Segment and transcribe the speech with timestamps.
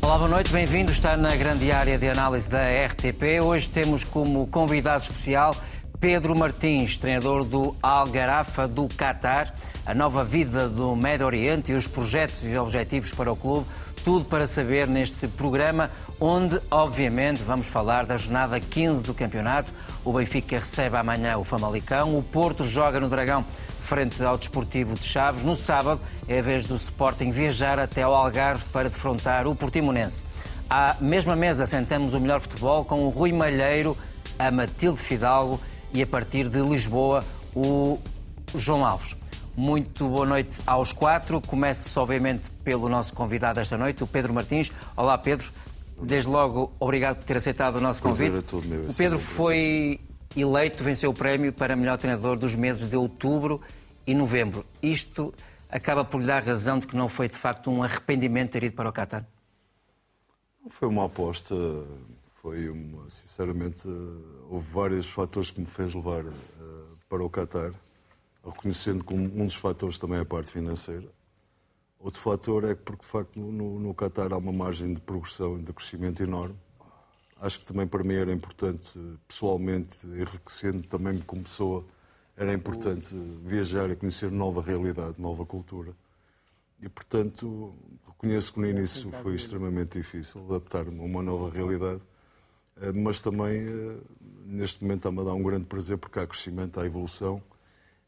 [0.00, 0.92] Olá, boa noite, bem-vindo.
[0.92, 3.42] Está na grande área de análise da RTP.
[3.42, 5.52] Hoje temos como convidado especial
[5.98, 9.52] Pedro Martins, treinador do Al Garafa do Qatar,
[9.84, 13.66] a nova vida do Médio Oriente e os projetos e objetivos para o clube.
[14.04, 19.72] Tudo para saber neste programa, onde, obviamente, vamos falar da jornada 15 do campeonato.
[20.04, 23.44] O Benfica recebe amanhã o Famalicão, o Porto joga no Dragão
[23.84, 25.42] frente ao Desportivo de Chaves.
[25.42, 30.24] No sábado é a vez do Sporting viajar até ao Algarve para defrontar o Portimonense.
[30.68, 33.96] À mesma mesa sentamos o melhor futebol com o Rui Malheiro,
[34.38, 35.60] a Matilde Fidalgo
[35.92, 37.22] e a partir de Lisboa
[37.54, 37.98] o
[38.54, 39.14] João Alves.
[39.54, 41.40] Muito boa noite aos quatro.
[41.42, 44.72] Começo obviamente pelo nosso convidado esta noite, o Pedro Martins.
[44.96, 45.52] Olá Pedro,
[46.02, 48.30] desde logo obrigado por ter aceitado o nosso convite.
[48.30, 50.00] Prazer é todo meu, o Pedro foi
[50.42, 53.60] eleito, venceu o prémio para melhor treinador dos meses de outubro
[54.06, 54.64] e novembro.
[54.82, 55.32] Isto
[55.70, 58.76] acaba por lhe dar razão de que não foi de facto um arrependimento ter ido
[58.76, 59.26] para o Qatar?
[60.68, 61.54] Foi uma aposta,
[62.36, 63.88] foi uma, sinceramente,
[64.48, 66.32] houve vários fatores que me fez levar uh,
[67.08, 67.72] para o Qatar,
[68.44, 71.08] reconhecendo como um dos fatores também a parte financeira.
[71.98, 75.58] Outro fator é que, porque de facto no, no Qatar há uma margem de progressão
[75.58, 76.56] e de crescimento enorme.
[77.44, 81.84] Acho que também para mim era importante, pessoalmente, enriquecendo também como pessoa,
[82.34, 83.14] era importante
[83.44, 85.94] viajar e conhecer nova realidade, nova cultura.
[86.80, 87.74] E, portanto,
[88.06, 92.00] reconheço que no início foi extremamente difícil adaptar-me a uma nova realidade,
[92.80, 93.98] eh, mas também, eh,
[94.46, 97.42] neste momento, está-me a dar um grande prazer porque há crescimento, há evolução.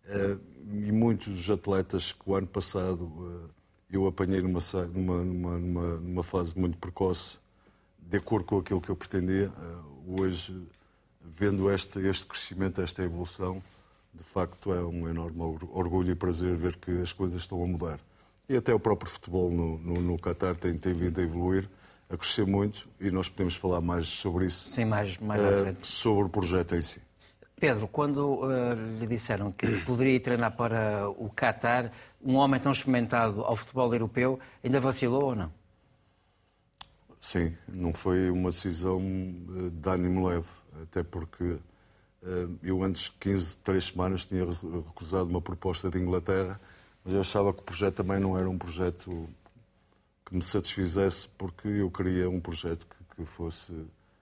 [0.06, 0.38] Eh,
[0.86, 3.52] e muitos atletas que o ano passado
[3.90, 4.60] eu apanhei numa,
[4.94, 7.38] numa, numa, numa fase muito precoce,
[8.08, 9.52] de acordo com aquilo que eu pretendia,
[10.06, 10.56] hoje,
[11.20, 13.62] vendo este, este crescimento, esta evolução,
[14.14, 18.00] de facto é um enorme orgulho e prazer ver que as coisas estão a mudar.
[18.48, 21.68] E até o próprio futebol no, no, no Qatar tem, tem vindo a evoluir,
[22.08, 24.68] a crescer muito e nós podemos falar mais sobre isso.
[24.68, 25.86] Sim, mais, mais à eh, frente.
[25.86, 27.00] Sobre o projeto em si.
[27.58, 31.90] Pedro, quando uh, lhe disseram que poderia treinar para o Qatar,
[32.22, 35.50] um homem tão experimentado ao futebol europeu, ainda vacilou ou não?
[37.26, 40.46] Sim, não foi uma decisão eh, de ânimo leve,
[40.80, 41.56] até porque
[42.22, 46.60] eh, eu antes de 15, 3 semanas tinha recusado uma proposta de Inglaterra,
[47.04, 49.28] mas eu achava que o projeto também não era um projeto
[50.24, 53.72] que me satisfizesse, porque eu queria um projeto que, que fosse...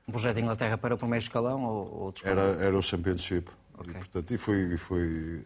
[0.08, 2.52] Um projeto de Inglaterra para o primeiro escalão ou outro escalão?
[2.52, 3.50] Era, era o Championship.
[3.80, 3.92] Okay.
[3.92, 5.44] E, portanto, e foi, e foi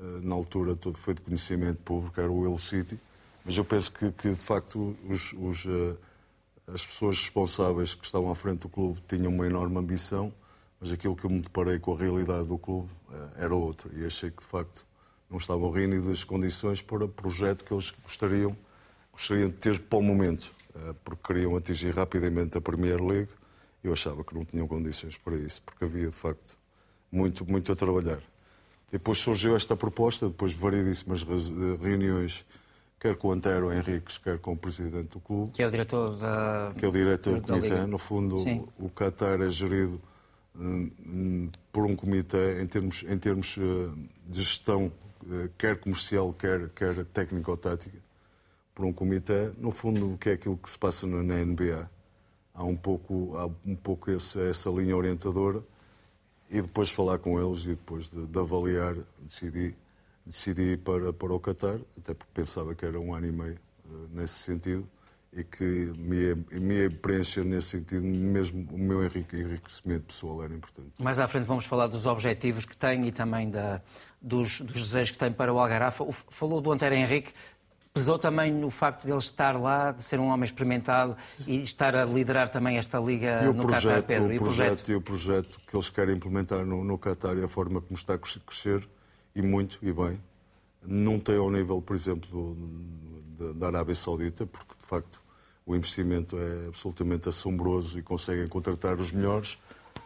[0.00, 2.98] eh, na altura, foi de conhecimento público, era o Will City,
[3.44, 5.66] mas eu penso que, que de facto, os, os,
[6.66, 10.32] as pessoas responsáveis que estavam à frente do clube tinham uma enorme ambição,
[10.80, 13.90] mas aquilo que eu me deparei com a realidade do clube eh, era outro.
[13.96, 14.84] E achei que, de facto,
[15.30, 18.56] não estavam reunidas as condições para o projeto que eles gostariam,
[19.12, 23.30] gostariam de ter para o momento, eh, porque queriam atingir rapidamente a Premier League.
[23.82, 26.58] Eu achava que não tinham condições para isso, porque havia, de facto,
[27.10, 28.20] muito, muito a trabalhar.
[28.90, 31.24] Depois surgiu esta proposta, depois de variedíssimas
[31.80, 32.44] reuniões,
[32.98, 35.52] quer com o Antero Henriques, quer com o presidente do clube.
[35.52, 36.72] Que é o diretor da.
[36.76, 37.86] Que é o diretor do comitê.
[37.86, 38.66] No fundo, Sim.
[38.78, 40.00] o Qatar é gerido
[41.72, 43.90] por um comitê em termos, em termos eh,
[44.24, 44.90] de gestão,
[45.30, 47.98] eh, quer comercial, quer, quer técnico-tática,
[48.74, 49.50] por um comitê.
[49.58, 51.90] No fundo, o que é aquilo que se passa na NBA?
[52.54, 55.62] Há um pouco, há um pouco essa, essa linha orientadora
[56.48, 59.76] e depois falar com eles e depois de, de avaliar, decidi,
[60.26, 63.54] decidi ir para, para o Qatar, até porque pensava que era um ano e meio
[63.54, 64.88] eh, nesse sentido
[65.32, 65.64] e que
[65.98, 70.90] me, me preencher nesse sentido, mesmo o meu enriquecimento pessoal era importante.
[70.98, 73.82] Mais à frente vamos falar dos objetivos que tem e também da,
[74.20, 76.06] dos, dos desejos que tem para o Algarafa.
[76.30, 77.34] Falou do Antero Henrique,
[77.92, 81.16] pesou também no facto de ele estar lá, de ser um homem experimentado
[81.46, 84.32] e estar a liderar também esta liga e no projeto, Qatar, Pedro.
[84.32, 87.48] E o, projeto, e o projeto que eles querem implementar no, no Qatar e a
[87.48, 88.88] forma como está a crescer,
[89.36, 90.18] e muito, e bem,
[90.82, 92.56] não tem ao nível, por exemplo,
[93.54, 95.20] da Arábia Saudita, porque de facto
[95.66, 99.58] o investimento é absolutamente assombroso e conseguem contratar os melhores,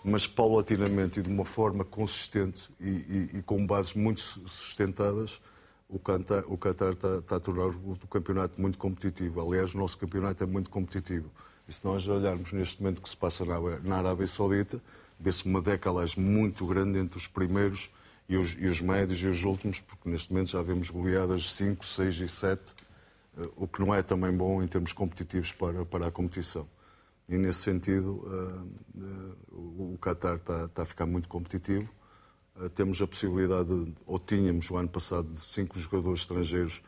[0.02, 5.40] mas paulatinamente e de uma forma consistente e, e, e com bases muito sustentadas,
[5.88, 9.40] o Qatar, o Qatar está, está, a tornar o, o, campeonato muito competitivo.
[9.40, 11.30] Aliás, o nosso campeonato é muito competitivo.
[11.68, 14.80] E se nós olharmos neste momento o que se passa na, na Arábia Saudita,
[15.18, 17.90] vê-se uma decalagem muito grande entre os primeiros
[18.30, 21.84] e os, e os médios e os últimos, porque neste momento já vemos goleadas 5,
[21.84, 22.74] 6 e 7
[23.56, 26.66] o que não é também bom em termos competitivos para, para a competição.
[27.28, 31.88] E nesse sentido, uh, uh, o Qatar está, está, a ficar muito competitivo
[32.68, 36.82] temos a possibilidade, de, ou tínhamos o ano passado, de cinco jogadores estrangeiros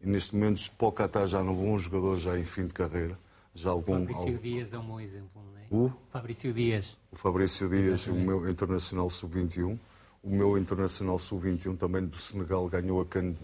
[0.00, 2.74] e neste momento para o Qatar já não vão um jogador já em fim de
[2.74, 3.18] carreira.
[3.54, 4.38] Já algum, Fabrício algum...
[4.38, 5.66] Dias é um bom exemplo, não é?
[5.70, 5.92] O?
[6.10, 6.96] Fabrício Dias.
[7.10, 8.22] O Fabrício Dias, Exatamente.
[8.22, 9.78] o meu internacional sub-21.
[10.22, 13.34] O meu internacional sub-21 também do Senegal ganhou a CAN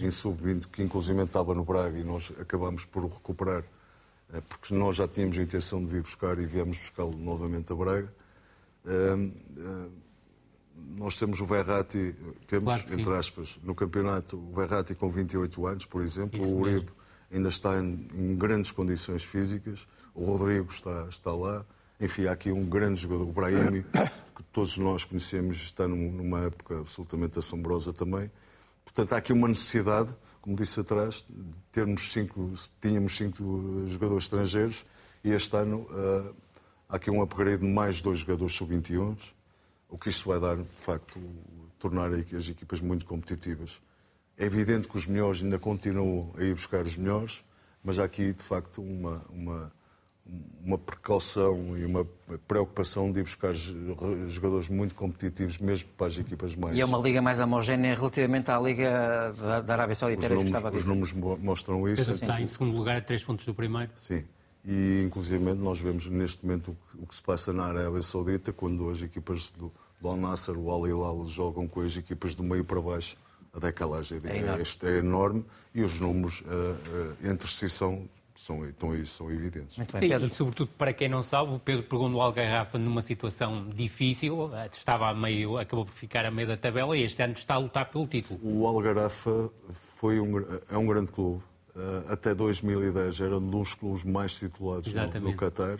[0.00, 3.62] em sub-20, que inclusive estava no Braga e nós acabamos por o recuperar,
[4.32, 7.76] eh, porque nós já tínhamos a intenção de vir buscar e viemos buscá-lo novamente a
[7.76, 8.12] Braga.
[8.84, 9.30] Eh,
[10.96, 12.14] nós temos o Verratti,
[12.46, 16.60] temos, claro entre aspas, no campeonato, o Verratti com 28 anos, por exemplo, Isso o
[16.60, 16.90] Uribe mesmo.
[17.30, 21.64] ainda está em, em, grandes condições físicas, o Rodrigo está, está lá,
[22.00, 23.84] enfim, há aqui um grande jogador, o Brahimi,
[24.36, 28.30] que todos nós conhecemos, está numa época absolutamente assombrosa também.
[28.84, 34.86] Portanto, há aqui uma necessidade, como disse atrás, de termos cinco, tínhamos cinco jogadores estrangeiros
[35.24, 36.34] e este ano uh,
[36.88, 39.16] há aqui um upgrade de mais dois jogadores sub-21
[39.88, 41.20] o que isto vai dar, de facto,
[41.78, 43.80] tornar as equipas muito competitivas.
[44.36, 47.44] É evidente que os melhores ainda continuam a ir buscar os melhores,
[47.82, 49.72] mas há aqui, de facto, uma, uma,
[50.64, 52.04] uma precaução e uma
[52.48, 56.76] preocupação de ir buscar jogadores muito competitivos, mesmo para as equipas mais.
[56.76, 59.32] E é uma liga mais homogénea relativamente à Liga
[59.64, 60.80] da Arábia Saudita, os números.
[60.80, 62.10] Os números mostram isso.
[62.10, 63.90] Está em segundo lugar a três pontos do primeiro.
[63.94, 64.24] Sim.
[64.64, 68.52] E, inclusive, nós vemos neste momento o que, o que se passa na Arábia Saudita,
[68.52, 72.42] quando as equipas do, do Al Nasser, o Al Hilal, jogam com as equipas do
[72.42, 73.16] meio para baixo.
[73.54, 75.42] A decalagem é, é, este é enorme
[75.74, 78.06] e os números uh, uh, entre si são,
[78.36, 79.76] são, estão aí, são evidentes.
[79.76, 83.02] Muito bem, Sim, e sobretudo para quem não sabe, o Pedro pegou no Algarrafa numa
[83.02, 87.22] situação difícil, eh, estava a meio, acabou por ficar a meio da tabela e este
[87.22, 88.38] ano está a lutar pelo título.
[88.42, 89.50] O Algarrafa
[89.96, 90.38] foi um,
[90.70, 91.42] é um grande clube,
[91.74, 95.78] eh, até 2010 era um dos clubes mais titulados no, no Qatar.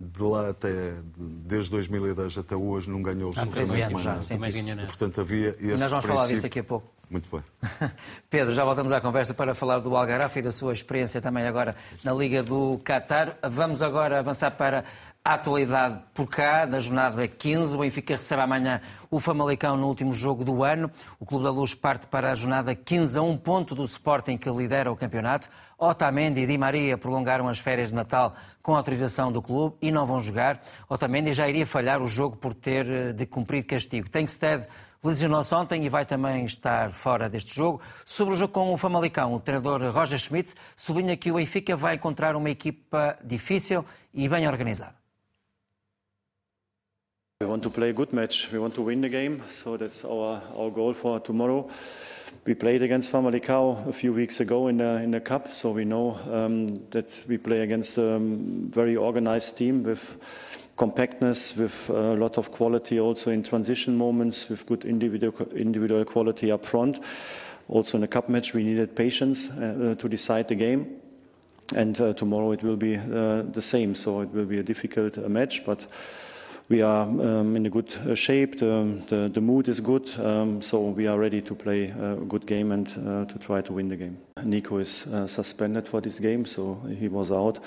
[0.00, 4.22] De lá até, desde 2010 até hoje, não ganhou absolutamente mais nada.
[4.22, 4.86] Sim, mais nada.
[4.86, 6.14] Portanto, havia esse e nós vamos princípio...
[6.14, 6.97] falar disso daqui a pouco.
[7.10, 7.42] Muito bem.
[8.28, 11.74] Pedro, já voltamos à conversa para falar do Algarrafa e da sua experiência também agora
[12.04, 13.36] na Liga do Qatar.
[13.42, 14.84] Vamos agora avançar para
[15.24, 17.74] a atualidade por cá, na jornada 15.
[17.74, 20.90] O Benfica recebe amanhã o Famalicão no último jogo do ano.
[21.18, 24.50] O Clube da Luz parte para a jornada 15 a um ponto do Sporting que
[24.50, 25.48] lidera o campeonato.
[25.78, 30.06] Otamendi e Di Maria prolongaram as férias de Natal com autorização do clube e não
[30.06, 30.60] vão jogar.
[30.88, 34.10] Otamendi já iria falhar o jogo por ter eh, de cumprir castigo.
[34.10, 34.66] Tenkstead
[35.02, 37.80] lesionou-se ontem e vai também estar fora deste jogo.
[38.04, 41.94] Sobre o jogo com o Famalicão, o treinador Roger Schmidt sublinha que o Benfica vai
[41.94, 44.98] encontrar uma equipa difícil e bem organizada.
[47.40, 48.50] We want to play a good match.
[48.52, 49.40] We want to win the game.
[49.46, 51.68] So that's our, our goal for tomorrow.
[52.44, 55.84] We played against Famalicão a few weeks ago in the, in the cup, so we
[55.84, 60.00] know um, that we play against a very organized team with
[60.78, 66.64] compactness, with a lot of quality also in transition moments, with good individual, quality up
[66.64, 67.00] front.
[67.68, 71.00] Also in a cup match, we needed patience uh, to decide the game.
[71.74, 75.18] And uh, tomorrow it will be uh, the same, so it will be a difficult
[75.18, 75.86] uh, match, but
[76.68, 78.58] we are um, in a good uh, shape.
[78.58, 82.88] The, mood is good, um, so we are ready to play a good game and
[82.88, 84.18] uh, to try to win the game.
[84.44, 87.58] Nico is uh, suspended for this game, so he was out.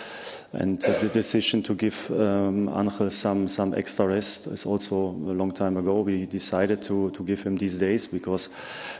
[0.53, 5.77] And the decision to give um, Angel some, extra rest is also a long time
[5.77, 6.01] ago.
[6.01, 8.49] We decided to, give him these days because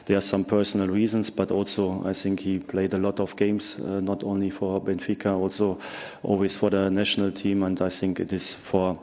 [0.05, 3.77] there are some personal reasons, but also I think he played a lot of games,
[3.79, 5.79] not only for Benfica, also
[6.23, 8.99] always for the national team, and I think it is for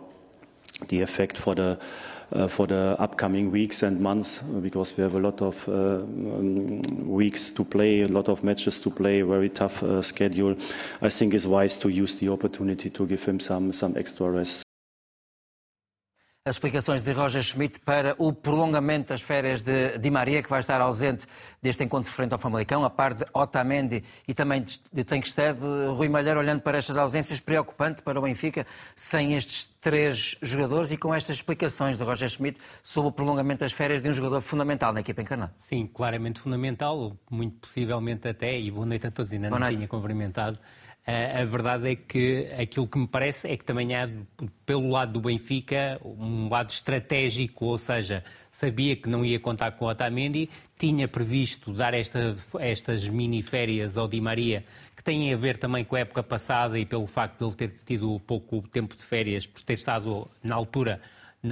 [0.88, 1.78] the effect for the
[2.32, 6.82] uh, for the upcoming weeks and months because we have a lot of uh, um,
[7.08, 10.54] weeks to play, a lot of matches to play, very tough uh, schedule.
[11.00, 14.67] I think it's wise to use the opportunity to give him some some extra rest.
[16.48, 20.60] As explicações de Roger Schmidt para o prolongamento das férias de Di Maria, que vai
[20.60, 21.26] estar ausente
[21.60, 25.60] deste encontro frente ao Famalicão, a par de Otamendi e também de Tankstead.
[25.94, 30.96] Rui Malheiro, olhando para estas ausências, preocupante para o Benfica, sem estes três jogadores e
[30.96, 34.92] com estas explicações de Roger Schmidt sobre o prolongamento das férias de um jogador fundamental
[34.92, 35.52] na equipa encarnada.
[35.58, 40.58] Sim, claramente fundamental, muito possivelmente até, e boa noite a todos, ainda não tinha cumprimentado,
[41.10, 44.06] a verdade é que aquilo que me parece é que também há,
[44.66, 49.86] pelo lado do Benfica, um lado estratégico, ou seja, sabia que não ia contar com
[49.86, 55.36] o Otamendi, tinha previsto dar esta, estas mini férias ao Di Maria, que têm a
[55.38, 58.94] ver também com a época passada e pelo facto de ele ter tido pouco tempo
[58.94, 61.00] de férias, por ter estado na altura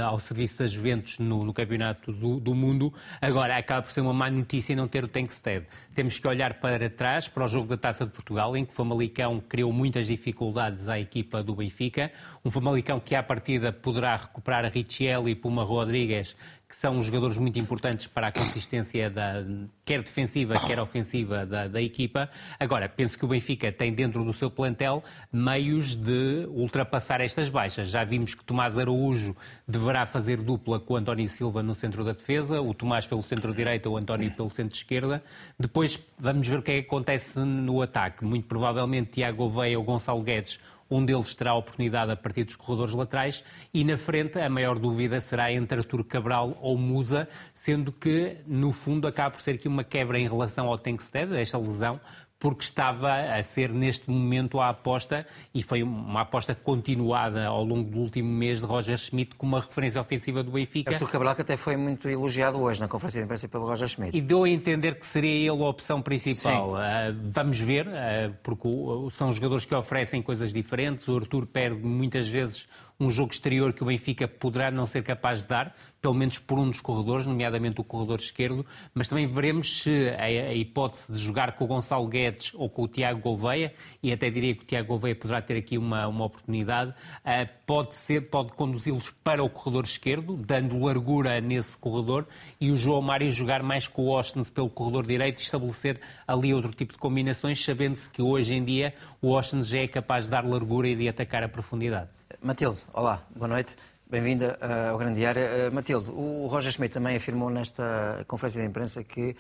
[0.01, 2.93] ao serviço das Juventus no, no Campeonato do, do, Mundo.
[3.21, 5.67] Agora, acaba por ser uma má notícia não ter o Tankstead.
[5.95, 8.75] Temos que olhar para trás, para o jogo da Taça de Portugal, em que o
[8.75, 12.11] Famalicão criou muitas dificuldades à equipa do Benfica.
[12.45, 16.37] Um Famalicão que, à partida, poderá recuperar a Richelli e Puma Rodrigues,
[16.79, 19.43] são jogadores muito importantes para a consistência da,
[19.83, 22.29] quer defensiva, quer ofensiva da, da, equipa.
[22.61, 25.03] Agora, penso que o Benfica tem dentro do seu plantel
[25.33, 27.89] meios de ultrapassar estas baixas.
[27.89, 29.35] Já vimos que Tomás Araújo
[29.67, 33.97] deverá fazer dupla com António Silva no centro da defesa, o Tomás pelo centro-direita, o
[33.97, 35.23] António pelo centro-esquerda.
[35.59, 38.23] Depois vamos ver o que é que acontece no ataque.
[38.23, 42.57] Muito provavelmente Tiago Oveia ou Gonçalo Guedes um deles terá a oportunidade a partir dos
[42.57, 47.93] corredores laterais e na frente a maior dúvida será entre Artur Cabral ou Musa, sendo
[47.93, 52.01] que no fundo acaba por ser aqui uma quebra em relação ao Tenkstead, esta lesão,
[52.39, 57.91] porque estava a ser neste momento a aposta, e foi uma aposta continuada ao longo
[57.91, 60.93] do último mês de Roger Schmidt como uma referência ofensiva do Benfica.
[60.93, 64.17] Artur Cabral que até foi muito elogiado hoje na conferência de imprensa pelo Roger Schmidt.
[64.17, 66.71] E deu a entender que seria ele a opção principal.
[66.71, 68.69] Uh, vamos ver, uh, porque
[69.13, 71.09] são jogadores que oferecem coisas diferentes.
[71.09, 75.43] O Artur perde muitas vezes um jogo exterior que o Benfica poderá não ser capaz
[75.43, 79.83] de dar, pelo menos por um dos corredores, nomeadamente o corredor esquerdo, mas também veremos
[79.83, 83.73] se a, a hipótese de jogar com o Gonçalo Guedes ou com o Tiago Gouveia,
[84.03, 87.97] e até diria que o Tiago Gouveia poderá ter aqui uma, uma oportunidade, uh, pode
[87.97, 92.27] ser, pode conduzi-los para o corredor esquerdo, dando largura nesse corredor,
[92.61, 96.73] e o João Mário jogar mais com o Ostens pelo corredor direito estabelecer ali outro
[96.73, 100.45] tipo de combinações, sabendo-se que hoje em dia o Ostens já é capaz de dar
[100.45, 102.09] largura e de atacar a profundidade.
[102.41, 103.77] Matilde, olá, boa noite.
[104.09, 105.43] Bem-vinda uh, ao Grande Diário.
[105.43, 109.37] Uh, Matilde, o Roger Schmidt também afirmou nesta conferência de imprensa que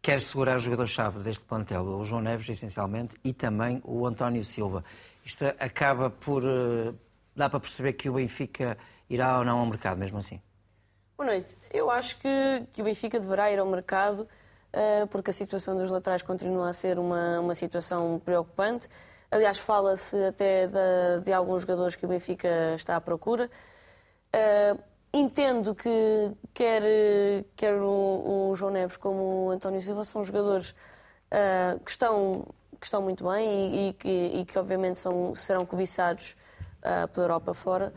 [0.00, 4.84] quer segurar o jogador-chave deste plantel, o João Neves, essencialmente, e também o António Silva.
[5.24, 6.44] Isto acaba por.
[6.44, 6.94] Uh,
[7.34, 8.78] dá para perceber que o Benfica
[9.10, 10.40] irá ou não ao mercado, mesmo assim?
[11.16, 11.56] Boa noite.
[11.72, 14.28] Eu acho que, que o Benfica deverá ir ao mercado
[15.10, 18.88] porque a situação dos laterais continua a ser uma, uma situação preocupante.
[19.32, 23.50] Aliás, fala-se até de, de, alguns jogadores que o Benfica está à procura.
[24.28, 24.78] Uh,
[25.10, 25.90] entendo que
[26.52, 26.82] quer,
[27.56, 30.72] quer o, o, João Neves como o António Silva são jogadores
[31.30, 32.46] uh, que, estão,
[32.78, 36.36] que estão muito bem e, e, que, e que, obviamente, são, serão cobiçados
[36.80, 37.90] uh, pela Europa fora.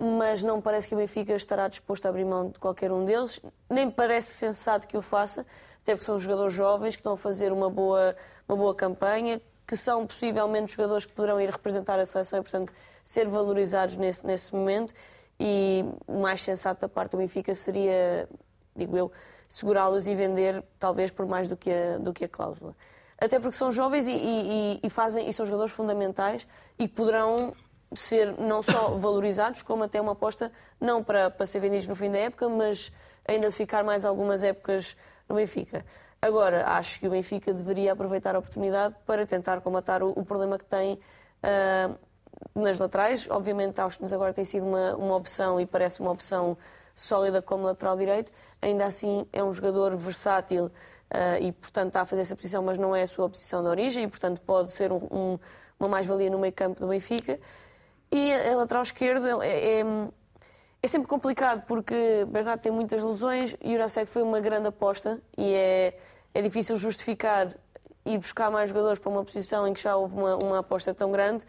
[0.00, 3.40] Mas não parece que o Benfica estará disposto a abrir mão de qualquer um deles.
[3.70, 5.46] Nem parece sensato que o faça,
[5.80, 8.16] até porque são jogadores jovens que estão a fazer uma boa,
[8.48, 9.40] uma boa campanha,
[9.72, 14.26] que são possivelmente jogadores que poderão ir representar a seleção e, portanto, ser valorizados nesse,
[14.26, 14.92] nesse momento.
[15.40, 18.28] E o mais sensato da parte do Benfica seria,
[18.76, 19.10] digo eu,
[19.48, 22.76] segurá-los e vender, talvez, por mais do que a, do que a cláusula.
[23.16, 26.46] Até porque são jovens e, e, e fazem, e são jogadores fundamentais
[26.78, 27.54] e poderão
[27.94, 32.10] ser não só valorizados, como até uma aposta, não para, para ser vendidos no fim
[32.10, 32.92] da época, mas
[33.26, 35.82] ainda de ficar mais algumas épocas no Benfica.
[36.24, 40.56] Agora, acho que o Benfica deveria aproveitar a oportunidade para tentar comatar o, o problema
[40.56, 41.98] que tem uh,
[42.54, 43.28] nas laterais.
[43.28, 46.56] Obviamente, Austin agora tem sido uma, uma opção e parece uma opção
[46.94, 48.30] sólida como lateral direito.
[48.62, 52.78] Ainda assim, é um jogador versátil uh, e, portanto, está a fazer essa posição, mas
[52.78, 55.38] não é a sua posição de origem e, portanto, pode ser um, um,
[55.76, 57.40] uma mais-valia no meio campo do Benfica.
[58.12, 59.84] E a lateral esquerdo é, é
[60.82, 65.20] é sempre complicado porque Bernardo tem muitas lesões e o Jurasek foi uma grande aposta
[65.38, 65.96] e é,
[66.34, 67.54] é difícil justificar
[68.04, 71.12] ir buscar mais jogadores para uma posição em que já houve uma, uma aposta tão
[71.12, 71.44] grande.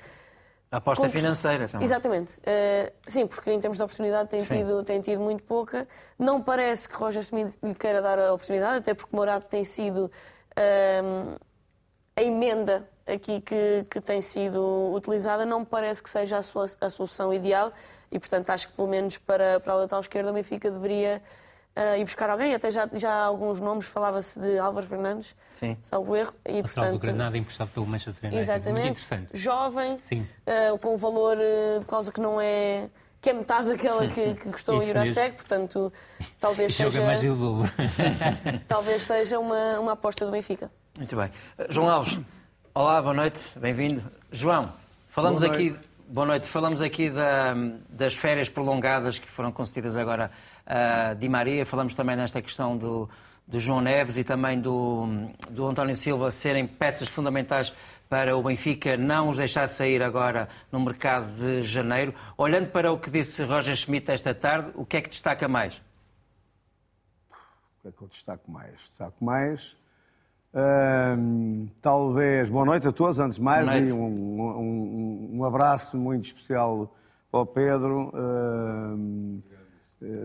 [0.71, 1.85] A aposta financeira também.
[1.85, 2.37] Exatamente.
[2.39, 5.87] Uh, sim, porque em termos de oportunidade tem tido, tem tido muito pouca.
[6.17, 10.05] Não parece que Roger Smith lhe queira dar a oportunidade, até porque Morato tem sido
[10.05, 11.39] uh,
[12.15, 15.45] a emenda aqui que, que tem sido utilizada.
[15.45, 17.71] Não parece que seja a, sua, a solução ideal
[18.13, 21.19] e, portanto, acho que pelo menos para, para a lateral esquerda o Benfica deveria
[21.75, 22.53] uh, ir buscar alguém.
[22.53, 25.75] Até já, já há alguns nomes, falava-se de Álvaro Fernandes, Sim.
[25.81, 26.31] salvo erro.
[26.45, 28.39] E, portanto, do Granada emprestado pelo Manchester United.
[28.39, 28.85] Exatamente.
[28.85, 29.29] Muito interessante.
[29.33, 32.87] Jovem, uh, com um valor uh, de cláusula que não é
[33.19, 35.91] que é metade daquela que, que custou o Jurasek, portanto,
[36.39, 36.91] talvez seja.
[36.91, 37.71] Joga mais de dobro.
[38.67, 40.69] talvez seja uma, uma aposta do Benfica.
[40.95, 41.31] Muito bem.
[41.69, 42.19] João Alves,
[42.75, 44.03] olá, boa noite, bem-vindo.
[44.31, 44.71] João,
[45.09, 45.75] falamos aqui
[46.13, 46.47] Boa noite.
[46.47, 47.55] Falamos aqui da,
[47.89, 50.29] das férias prolongadas que foram concedidas agora
[50.63, 51.65] a Di Maria.
[51.65, 53.09] Falamos também nesta questão do,
[53.47, 55.07] do João Neves e também do,
[55.49, 57.73] do António Silva serem peças fundamentais
[58.07, 62.13] para o Benfica não os deixar sair agora no mercado de janeiro.
[62.37, 65.77] Olhando para o que disse Roger Schmidt esta tarde, o que é que destaca mais?
[65.77, 65.81] O
[67.81, 68.73] que é que eu destaco mais?
[68.73, 69.75] Destaco mais
[70.53, 76.25] Uh, talvez, boa noite a todos, antes de mais, e um, um, um, abraço muito
[76.25, 76.95] especial
[77.31, 79.41] para o Pedro, uh,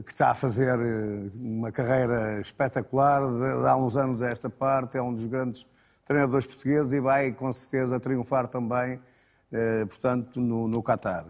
[0.02, 4.50] que está a fazer eh, uma carreira espetacular de, de, há uns anos a esta
[4.50, 5.64] parte, é um dos grandes
[6.04, 11.24] treinadores portugueses e vai com certeza triunfar também, uh, portanto, no, no Qatar.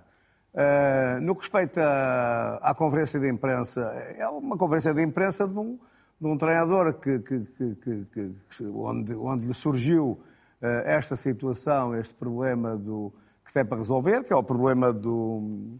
[0.54, 3.80] Uh, no que respeita à, à, conferência de imprensa,
[4.16, 5.78] é uma conferência de imprensa de um,
[6.20, 7.44] de um treinador que, que,
[7.76, 10.18] que, onde, onde lhe surgiu
[10.60, 13.12] uh, esta situação, este problema do,
[13.44, 15.78] que tem para resolver, que é o problema do,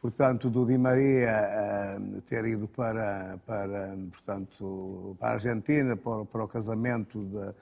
[0.00, 6.44] portanto, do Di Maria uh, ter ido para, para, portanto, para a Argentina, para, para
[6.44, 7.54] o casamento da,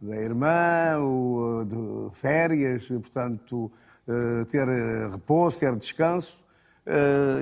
[0.00, 3.70] da irmã, o, de férias, portanto,
[4.06, 4.68] uh, ter
[5.10, 6.42] repouso, ter descanso.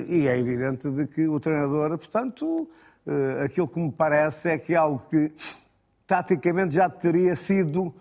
[0.07, 2.71] E é evidente de que o treinador, portanto,
[3.07, 5.33] uh, aquilo que me parece é que é algo que
[6.07, 7.95] taticamente já teria sido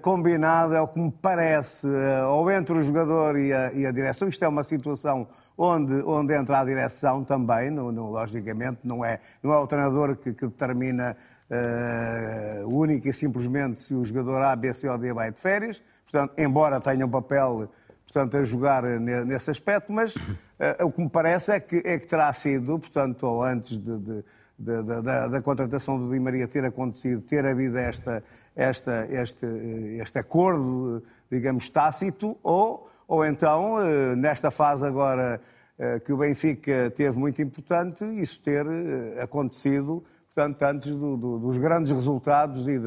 [0.00, 1.86] combinado, é o que me parece,
[2.28, 4.26] ou entre o jogador e a, e a, direção.
[4.26, 9.20] Isto é uma situação onde, onde entra a direção também, no, no, logicamente, não é,
[9.40, 11.16] não é o treinador que, que determina
[11.52, 15.82] uh, única e simplesmente se o jogador A, B, C ou D vai de férias.
[16.10, 17.70] Portanto, embora tenha um papel
[18.12, 22.06] portanto, a jogar nesse aspecto, mas uh, o que me parece é que, é que
[22.06, 24.24] terá sido, portanto, ou antes de, de,
[24.58, 28.22] de, da, da, contratação do Di Maria ter acontecido, ter havido esta,
[28.54, 35.40] esta, este, este acordo, digamos, tácito, ou, ou então, uh, nesta fase agora
[36.04, 38.64] que o Benfica teve muito importante, isso ter
[39.20, 42.78] acontecido portanto, antes do, do, dos grandes resultados e,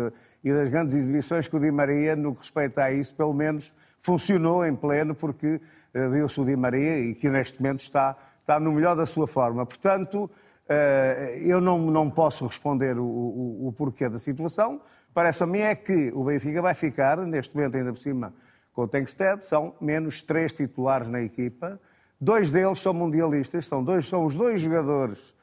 [0.44, 3.74] e, das grandes exibições que o Di Maria, no que respeita a isso, pelo menos
[4.05, 8.59] funcionou em pleno, porque uh, viu-se o Di Maria e que neste momento está, está
[8.59, 9.65] no melhor da sua forma.
[9.65, 14.79] Portanto, uh, eu não, não posso responder o, o, o porquê da situação.
[15.13, 18.33] Parece a mim é que o Benfica vai ficar, neste momento ainda por cima,
[18.74, 21.79] com o Tenkstead, são menos três titulares na equipa.
[22.21, 25.33] Dois deles são mundialistas, são, dois, são os dois jogadores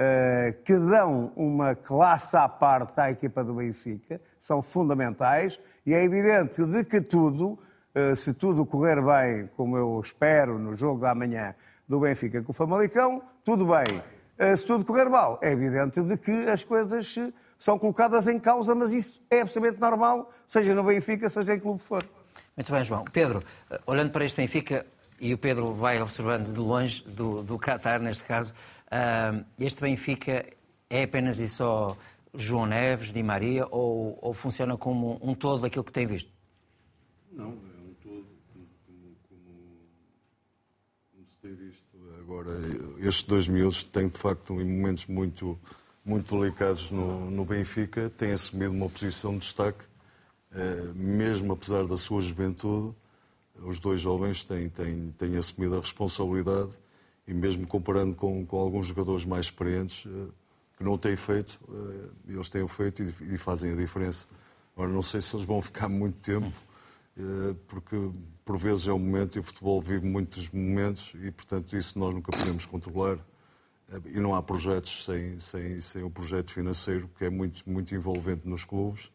[0.00, 6.04] eh, que dão uma classe à parte à equipa do Benfica, são fundamentais, e é
[6.04, 7.64] evidente de que tudo, eh,
[8.16, 11.54] se tudo correr bem, como eu espero no jogo da manhã
[11.88, 14.02] do Benfica com o Famalicão, tudo bem.
[14.38, 17.16] Eh, se tudo correr mal, é evidente de que as coisas
[17.58, 21.82] são colocadas em causa, mas isso é absolutamente normal, seja no Benfica, seja em clube
[21.82, 22.04] for.
[22.56, 23.04] Muito bem, João.
[23.04, 23.42] Pedro,
[23.84, 24.86] olhando para este Benfica,
[25.20, 28.54] e o Pedro vai observando de longe, do, do Qatar neste caso,
[29.58, 30.46] este Benfica
[30.88, 31.96] é apenas e só
[32.32, 36.32] João Neves, Di Maria, ou, ou, funciona como um todo aquilo que tem visto?
[37.32, 41.88] Não, é um todo como, como, como, se tem visto.
[42.38, 42.56] Agora,
[43.00, 45.58] estes dois miúdos têm, de facto, em momentos muito,
[46.04, 49.82] muito delicados no, no Benfica, têm assumido uma posição de destaque,
[50.52, 52.94] uh, mesmo apesar da sua juventude,
[53.60, 56.70] os dois jovens têm, têm, têm assumido a responsabilidade
[57.26, 60.32] e mesmo comparando com, com alguns jogadores mais experientes uh,
[60.76, 64.28] que não têm feito, uh, eles têm feito e, e, fazem a diferença.
[64.76, 66.56] Agora, não sei se eles vão ficar muito tempo,
[67.66, 67.96] porque
[68.48, 72.14] por vezes é um momento e o futebol vive muitos momentos e, portanto, isso nós
[72.14, 73.18] nunca podemos controlar.
[74.06, 78.48] E não há projetos sem, sem, sem o projeto financeiro, que é muito, muito envolvente
[78.48, 79.12] nos clubes.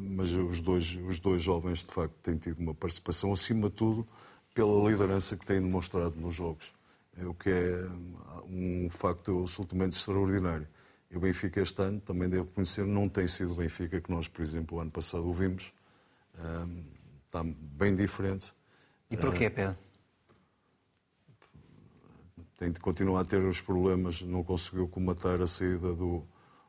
[0.00, 4.06] Mas os dois, os dois jovens, de facto, têm tido uma participação, acima de tudo,
[4.54, 6.72] pela liderança que têm demonstrado nos jogos.
[7.20, 7.84] É o que é
[8.48, 10.68] um facto absolutamente extraordinário.
[11.10, 14.28] E o Benfica este ano, também devo conhecer, não tem sido o Benfica que nós,
[14.28, 15.72] por exemplo, o ano passado o vimos.
[17.30, 18.52] Está bem diferente.
[19.08, 19.76] E porquê, Pedro?
[22.60, 26.22] tem de continuar a ter os problemas, não conseguiu comatar a saída do,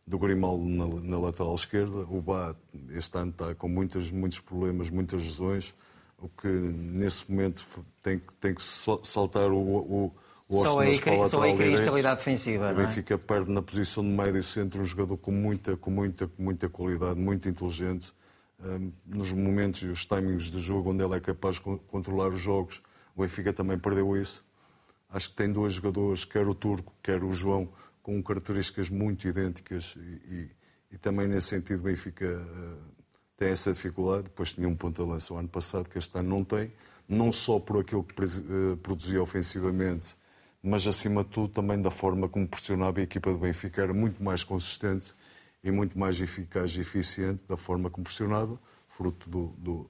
[0.07, 2.05] do Grimaldo na, na, lateral esquerda.
[2.09, 2.55] O Bá,
[2.91, 5.75] este ano, está com muitas, muitos problemas, muitas lesões,
[6.17, 7.61] o que nesse momento
[8.01, 10.11] tem, tem que saltar o, o
[10.49, 10.97] só aí,
[11.27, 12.67] só aí cria instabilidade defensiva.
[12.67, 12.73] O é?
[12.73, 13.17] Benfica é?
[13.17, 17.19] perde na posição de médio centro um jogador com muita, com muita, com muita qualidade,
[17.19, 18.13] muito inteligente.
[19.05, 22.81] Nos momentos e os timings de jogo onde ele é capaz de controlar os jogos,
[23.15, 24.43] o Benfica também perdeu isso.
[25.09, 27.69] Acho que tem dois jogadores, quer o Turco, quer o João,
[28.01, 30.49] com características muito idênticas e, e,
[30.93, 32.77] e também nesse sentido o Benfica uh,
[33.35, 34.23] tem essa dificuldade.
[34.23, 36.71] Depois tinha um ponto de lança o ano passado, que este ano não tem,
[37.07, 40.15] não só por aquilo que uh, produzia ofensivamente,
[40.63, 44.23] mas acima de tudo também da forma como pressionava a equipa do Benfica, era muito
[44.23, 45.13] mais consistente
[45.63, 49.89] e muito mais eficaz e eficiente da forma como pressionava, fruto do, do,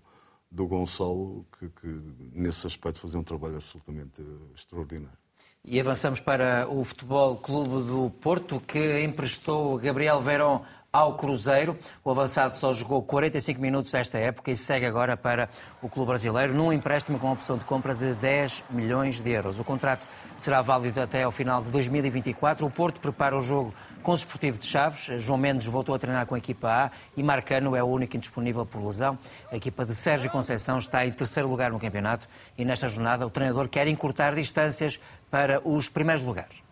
[0.50, 2.02] do Gonçalo, que, que,
[2.34, 4.22] nesse aspecto fazia um trabalho absolutamente
[4.56, 5.18] extraordinário.
[5.64, 11.78] E avançamos para o Futebol Clube do Porto, que emprestou Gabriel Verón ao Cruzeiro.
[12.04, 15.50] O avançado só jogou 45 minutos esta época e segue agora para
[15.82, 19.58] o clube brasileiro num empréstimo com opção de compra de 10 milhões de euros.
[19.58, 20.06] O contrato
[20.38, 22.66] será válido até ao final de 2024.
[22.66, 23.74] O Porto prepara o jogo
[24.04, 25.22] com o Desportivo de Chaves.
[25.22, 28.66] João Mendes voltou a treinar com a equipa A e Marcano é o único indisponível
[28.66, 29.18] por lesão.
[29.50, 32.28] A equipa de Sérgio Conceição está em terceiro lugar no campeonato
[32.58, 35.00] e nesta jornada o treinador quer encurtar distâncias
[35.30, 36.71] para os primeiros lugares.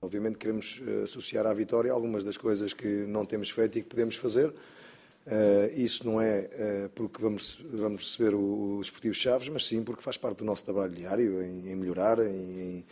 [0.00, 3.88] Obviamente queremos eh, associar à vitória algumas das coisas que não temos feito e que
[3.88, 4.48] podemos fazer.
[4.48, 6.48] Uh, isso não é
[6.86, 10.44] uh, porque vamos, vamos receber o, o Desportivo Chaves, mas sim porque faz parte do
[10.44, 12.82] nosso trabalho diário em, melhorar, em,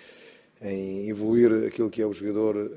[0.61, 2.71] em, evoluir aquilo que é o jogador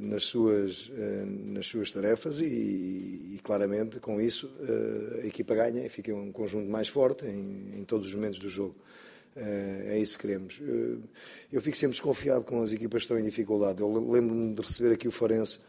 [0.00, 0.92] nas, suas,
[1.26, 4.48] nas suas tarefas e, e, claramente com isso
[5.24, 8.48] a equipa ganha e fica um conjunto mais forte em, em todos os momentos do
[8.48, 8.76] jogo.
[9.38, 10.60] É, é isso que queremos.
[10.60, 10.96] Eh,
[11.52, 13.80] eu fico sempre desconfiado com as equipas que estão em dificuldade.
[13.80, 15.60] Eu lembro-me de receber aqui o Farense,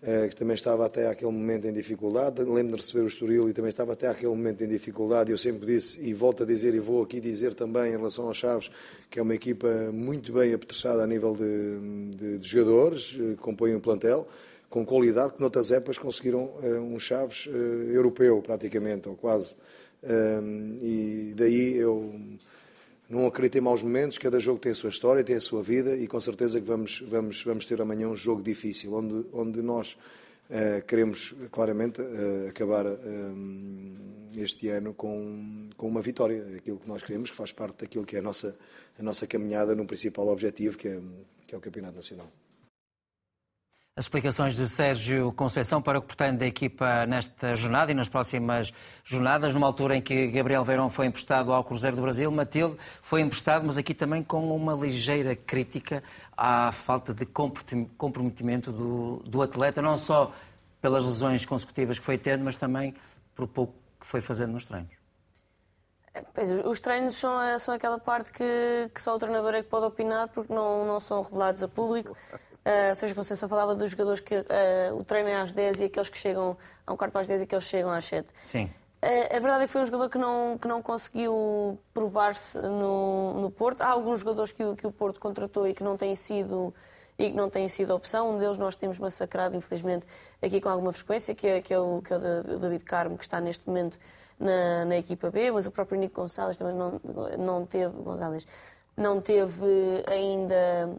[0.00, 2.38] eh, que também estava até àquele momento em dificuldade.
[2.38, 5.32] Lembro-me de receber o Estoril e também estava até àquele momento em dificuldade.
[5.32, 8.36] Eu sempre disse, e volto a dizer, e vou aqui dizer também em relação aos
[8.36, 8.70] Chaves,
[9.10, 13.74] que é uma equipa muito bem apetrechada a nível de, de, de jogadores, eh, compõe
[13.74, 14.28] um plantel
[14.70, 19.54] com qualidade que noutras épocas conseguiram um Chaves europeu, praticamente, ou quase.
[20.82, 22.12] E daí eu
[23.08, 25.96] não acredito em maus momentos, cada jogo tem a sua história, tem a sua vida
[25.96, 29.96] e com certeza que vamos, vamos, vamos ter amanhã um jogo difícil, onde, onde nós
[30.50, 32.96] uh, queremos claramente uh, acabar uh,
[34.36, 38.16] este ano com, com uma vitória, aquilo que nós queremos, que faz parte daquilo que
[38.16, 38.56] é a nossa,
[38.98, 41.00] a nossa caminhada no principal objetivo, que é,
[41.46, 42.30] que é o Campeonato Nacional.
[43.98, 48.10] As explicações de Sérgio Conceição para o que pretende da equipa nesta jornada e nas
[48.10, 48.70] próximas
[49.02, 53.22] jornadas, numa altura em que Gabriel Verão foi emprestado ao Cruzeiro do Brasil, Matilde foi
[53.22, 56.04] emprestado, mas aqui também com uma ligeira crítica
[56.36, 60.30] à falta de comprometimento do, do atleta, não só
[60.78, 62.94] pelas lesões consecutivas que foi tendo, mas também
[63.34, 64.92] por pouco que foi fazendo nos treinos.
[66.34, 69.86] Pois, os treinos são, são aquela parte que, que só o treinador é que pode
[69.86, 72.14] opinar, porque não, não são revelados a público.
[72.66, 74.44] Uh, Sérgio Conceição falava dos jogadores que uh,
[74.98, 77.42] o treino é às 10 e aqueles que chegam a um quarto para as 10
[77.42, 78.26] e aqueles que chegam às 7.
[78.44, 78.64] Sim.
[79.04, 83.40] Uh, a verdade é que foi um jogador que não, que não conseguiu provar-se no,
[83.40, 83.82] no Porto.
[83.82, 86.74] Há alguns jogadores que o, que o Porto contratou e que não têm sido
[87.16, 88.34] e que não têm sido opção.
[88.34, 90.04] Um deles nós temos massacrado, infelizmente,
[90.42, 93.24] aqui com alguma frequência, que é, que é, o, que é o David Carmo, que
[93.24, 93.96] está neste momento
[94.40, 97.00] na, na equipa B, mas o próprio Nico Gonçalves também não,
[97.38, 98.46] não teve, Gonzalez,
[98.96, 99.64] não teve
[100.06, 100.90] ainda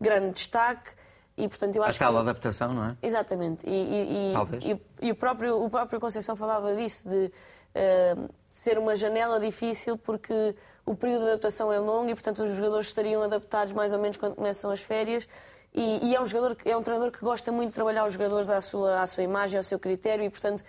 [0.00, 0.90] grande destaque.
[1.36, 2.18] E, portanto, eu acho a tal que...
[2.20, 2.96] adaptação, não é?
[3.02, 3.66] Exatamente.
[3.66, 4.34] E, e,
[4.68, 9.96] e, e, o, próprio, o próprio Conceição falava disso, de uh, ser uma janela difícil,
[9.96, 13.98] porque o período de adaptação é longo e, portanto, os jogadores estariam adaptados mais ou
[13.98, 15.26] menos quando começam as férias.
[15.72, 18.60] E, é um jogador, é um treinador que gosta muito de trabalhar os jogadores à
[18.60, 20.64] sua, à sua imagem, ao seu critério, e, portanto,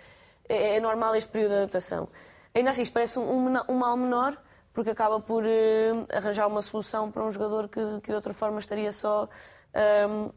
[0.48, 2.08] é, é normal este período de adaptação.
[2.54, 4.40] Ainda assim, isto parece um, um, um mal menor,
[4.72, 5.48] porque acaba por uh,
[6.12, 9.28] arranjar uma solução para um jogador que, que de outra forma estaria só
[10.08, 10.30] um,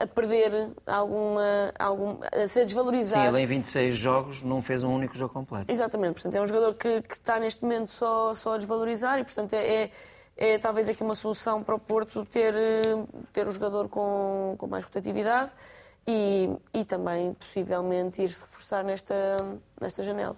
[0.00, 3.22] a perder alguma, algum, a ser desvalorizado.
[3.22, 5.70] Sim, ele em 26 jogos não fez um único jogo completo.
[5.70, 9.24] Exatamente, portanto é um jogador que, que está neste momento só, só a desvalorizar e
[9.24, 9.90] portanto é, é,
[10.36, 12.54] é talvez aqui uma solução para o Porto ter,
[13.32, 15.50] ter o jogador com, com mais rotatividade
[16.06, 19.14] e, e também possivelmente ir-se reforçar nesta,
[19.80, 20.36] nesta janela.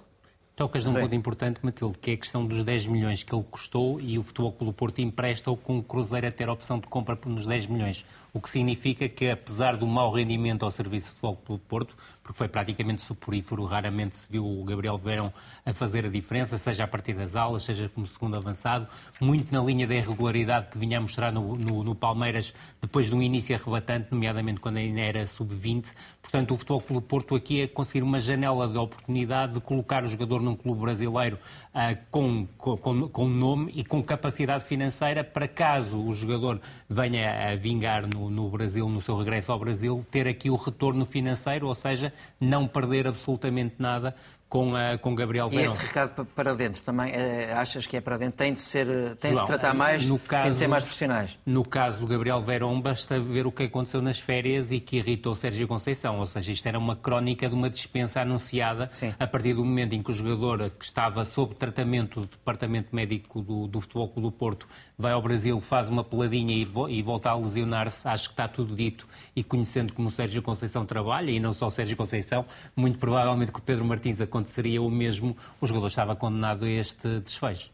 [0.61, 3.99] Tocas num ponto importante, Matilde, que é a questão dos 10 milhões que ele custou
[3.99, 6.87] e o Futebol Clube do Porto empresta-o com o Cruzeiro a ter a opção de
[6.87, 8.05] compra nos 10 milhões.
[8.31, 11.97] O que significa que, apesar do mau rendimento ao serviço do Futebol Clube do Porto,
[12.31, 15.33] porque foi praticamente suporífero, raramente se viu o Gabriel Verão
[15.67, 18.87] a fazer a diferença, seja a partir das alas, seja como segundo avançado,
[19.21, 23.15] muito na linha da irregularidade que vinha a mostrar no, no, no Palmeiras depois de
[23.15, 25.93] um início arrebatante, nomeadamente quando ainda era sub-20.
[26.23, 30.07] Portanto, o Futebol Clube Porto aqui é conseguir uma janela de oportunidade de colocar o
[30.07, 31.37] jogador num clube brasileiro
[31.75, 37.57] uh, com, com, com nome e com capacidade financeira para caso o jogador venha a
[37.57, 41.75] vingar no, no Brasil, no seu regresso ao Brasil, ter aqui o retorno financeiro, ou
[41.75, 44.15] seja, não perder absolutamente nada
[44.51, 45.63] com, a, com Gabriel Verão.
[45.63, 48.37] E este recado para dentro também, é, achas que é para dentro?
[48.37, 51.39] Tem de, ser, tem de se tratar mais, no caso, tem de ser mais profissionais?
[51.47, 55.37] No caso do Gabriel Verão, basta ver o que aconteceu nas férias e que irritou
[55.37, 56.19] Sérgio Conceição.
[56.19, 59.15] Ou seja, isto era uma crónica de uma dispensa anunciada Sim.
[59.19, 63.41] a partir do momento em que o jogador que estava sob tratamento do Departamento Médico
[63.41, 64.67] do, do Futebol Clube do Porto
[64.99, 68.09] vai ao Brasil, faz uma peladinha e, e volta a lesionar-se.
[68.09, 71.69] Acho que está tudo dito e conhecendo como o Sérgio Conceição trabalha, e não só
[71.69, 75.87] o Sérgio Conceição, muito provavelmente que o Pedro Martins aconteceu aconteceria o mesmo, o jogador
[75.87, 77.71] estava condenado a este desfecho.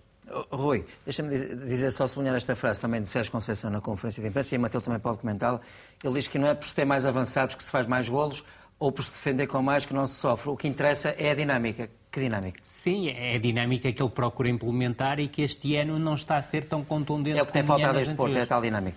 [0.50, 4.54] Rui, deixa-me dizer, só sublinhar esta frase também de Sérgio Conceição na conferência de imprensa,
[4.54, 5.60] e a Matilde também pode comentá-la.
[6.02, 8.44] Ele diz que não é por se ter mais avançados que se faz mais golos,
[8.78, 10.50] ou por se defender com mais que não se sofre.
[10.50, 11.88] O que interessa é a dinâmica.
[12.10, 12.60] Que dinâmica?
[12.66, 16.42] Sim, é a dinâmica que ele procura implementar e que este ano não está a
[16.42, 17.38] ser tão contundente.
[17.38, 18.96] É o que tem faltado a este Porto, é a tal dinâmica.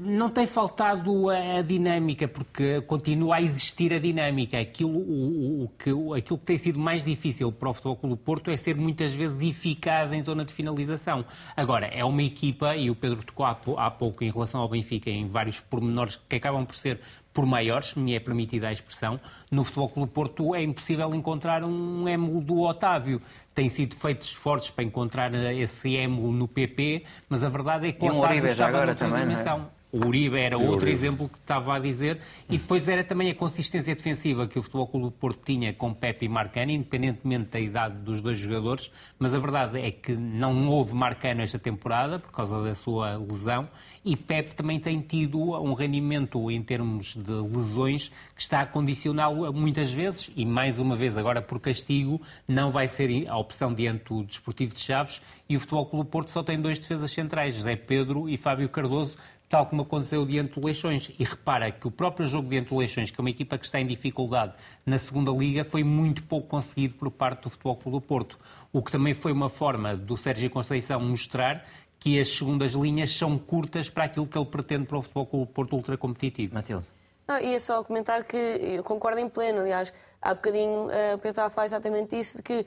[0.00, 4.58] Não tem faltado a, dinâmica, porque continua a existir a dinâmica.
[4.58, 8.50] Aquilo, o, o, que, aquilo que tem sido mais difícil para o Futebol Clube Porto
[8.50, 11.26] é ser muitas vezes eficaz em zona de finalização.
[11.54, 15.10] Agora, é uma equipa, e o Pedro tocou há, há pouco em relação ao Benfica,
[15.10, 16.98] em vários pormenores que acabam por ser
[17.36, 19.20] por maiores, me é permitida a expressão,
[19.50, 23.20] no Futebol Clube Porto é impossível encontrar um émulo do Otávio.
[23.54, 28.06] Tem sido feitos esforços para encontrar esse émulo no PP, mas a verdade é que
[28.06, 29.58] e o Otávio estava agora também, dimensão.
[29.58, 29.75] Não é?
[29.92, 32.18] O Uribe era outro exemplo que estava a dizer.
[32.50, 35.94] E depois era também a consistência defensiva que o Futebol Clube do Porto tinha com
[35.94, 38.90] Pepe e Marcano, independentemente da idade dos dois jogadores.
[39.18, 43.68] Mas a verdade é que não houve Marcano esta temporada, por causa da sua lesão.
[44.04, 49.52] E Pepe também tem tido um rendimento em termos de lesões que está a condicioná-lo
[49.52, 50.30] muitas vezes.
[50.36, 54.74] E mais uma vez, agora por castigo, não vai ser a opção diante do Desportivo
[54.74, 55.22] de Chaves.
[55.48, 58.68] E o Futebol Clube do Porto só tem dois defesas centrais, José Pedro e Fábio
[58.68, 59.16] Cardoso
[59.56, 61.10] tal como aconteceu diante do Leixões.
[61.18, 63.80] E repara que o próprio jogo diante do Leixões, que é uma equipa que está
[63.80, 64.52] em dificuldade
[64.84, 68.38] na segunda liga, foi muito pouco conseguido por parte do Futebol Clube do Porto.
[68.70, 71.64] O que também foi uma forma do Sérgio Conceição mostrar
[71.98, 75.46] que as segundas linhas são curtas para aquilo que ele pretende para o Futebol Clube
[75.46, 76.54] do Porto ultra competitivo.
[76.54, 76.84] Matilde.
[77.26, 81.48] Não, ia só comentar que eu concordo em pleno, aliás, há bocadinho uh, Pedro estava
[81.48, 82.66] a falar exatamente isso, de que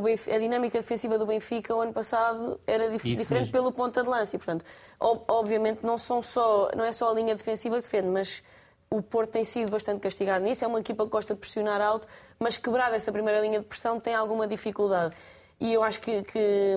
[0.00, 3.52] Benfica, a dinâmica defensiva do Benfica o ano passado era dif Isso diferente mesmo.
[3.52, 4.36] pelo ponta de lança.
[4.36, 4.64] E, portanto,
[5.00, 8.42] ob obviamente não, são só, não é só a linha defensiva que defende, mas
[8.90, 10.64] o Porto tem sido bastante castigado nisso.
[10.64, 12.06] É uma equipa que gosta de pressionar alto,
[12.38, 15.14] mas quebrada essa primeira linha de pressão tem alguma dificuldade.
[15.60, 16.74] E eu acho que, que,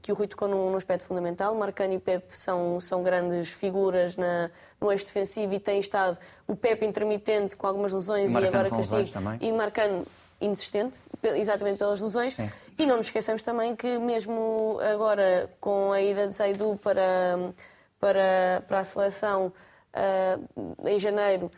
[0.00, 1.54] que o Rui tocou num, num, aspecto fundamental.
[1.54, 6.56] Marcano e Pepe são, são grandes figuras na, no eixo defensivo e tem estado o
[6.56, 9.04] Pepe intermitente com algumas lesões e, e agora castigo.
[9.38, 10.06] E Marcano
[10.44, 12.34] insistente, exatamente pelas lesões.
[12.34, 12.50] Sim.
[12.78, 17.52] E não nos esqueçamos também que, mesmo agora, com a ida de Zaidu para,
[17.98, 19.52] para, para a seleção
[19.94, 21.50] uh, em janeiro,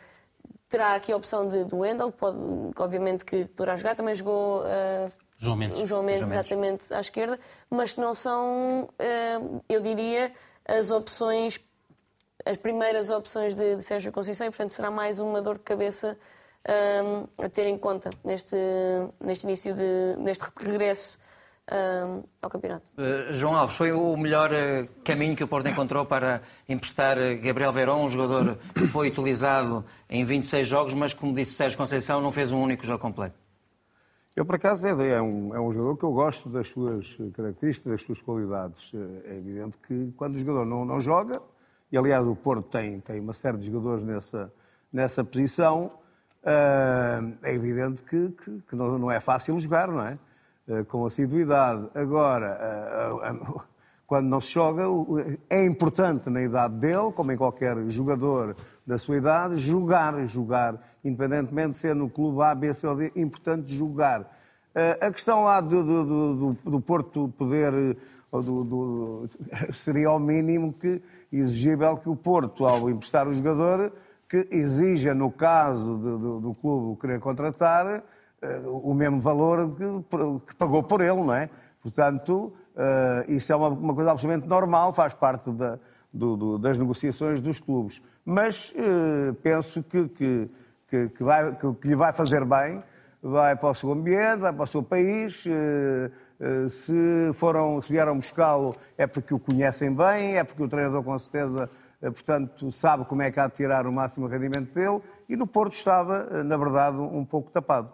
[0.69, 2.37] terá aqui a opção de, do Wendel, que, pode,
[2.77, 3.95] obviamente que poderá jogar.
[3.95, 5.79] Também jogou uh, João Mendes.
[5.87, 10.31] João Mendes, João Mendes, exatamente à esquerda, mas que não são, uh, eu diria,
[10.67, 11.59] as opções,
[12.45, 16.17] as primeiras opções de, de Sérgio Conceição, e portanto será mais uma dor de cabeça
[16.67, 18.55] um, a ter em conta neste,
[19.19, 21.17] neste início, de, neste regresso
[21.71, 22.89] um, ao campeonato.
[22.97, 27.41] Uh, João Alves, foi o melhor uh, caminho que o Porto encontrou para emprestar uh,
[27.41, 31.77] Gabriel Verón, um jogador que foi utilizado em 26 jogos, mas, como disse o Sérgio
[31.77, 33.35] Conceição, não fez um único jogo completo.
[34.35, 37.91] Eu, por acaso, é, é, um, é um jogador que eu gosto das suas características,
[37.93, 38.91] das suas qualidades.
[39.23, 41.41] É evidente que quando o jogador não, não joga,
[41.89, 44.53] e aliás o Porto tem, tem uma série de jogadores nessa,
[44.91, 45.93] nessa posição,
[46.45, 50.17] é evidente que, que, que não, é fácil jogar, não é?
[50.67, 51.87] Eh, com assiduidade.
[51.93, 53.55] Agora, eh,
[54.07, 54.83] quando não se joga,
[55.49, 58.55] é importante na idade dele, como em qualquer jogador
[58.85, 63.11] da sua idade, jogar, jogar, independentemente de ser no clube A, B, C ou D,
[63.15, 64.31] é importante jogar.
[64.99, 66.03] A questão lá do, do,
[66.35, 67.97] do, do Porto poder,
[69.73, 73.91] seria ao mínimo que exigível que o Porto, ao emprestar o jogador,
[74.27, 78.03] que exija, no caso de, do, do clube querer contratar,
[78.41, 81.49] uh, o mesmo valor que, que, pagou por ele, não é?
[81.81, 85.77] Portanto, uh, isso é uma, uma, coisa absolutamente normal, faz parte da,
[86.11, 88.01] do, do, das negociações dos clubes.
[88.25, 90.49] Mas uh, penso que, que,
[91.09, 92.83] que, vai, que, lhe vai fazer bem,
[93.21, 95.43] vai para o seu ambiente, vai para o seu país.
[96.69, 101.17] Se, foram, se vieram buscá-lo é porque o conhecem bem, é porque o treinador com
[101.17, 101.69] certeza eh,
[102.11, 105.73] portanto, sabe como é que há de tirar o máximo rendimento dele, e no Porto
[105.73, 107.89] estava, eh, na verdade, um pouco tapado.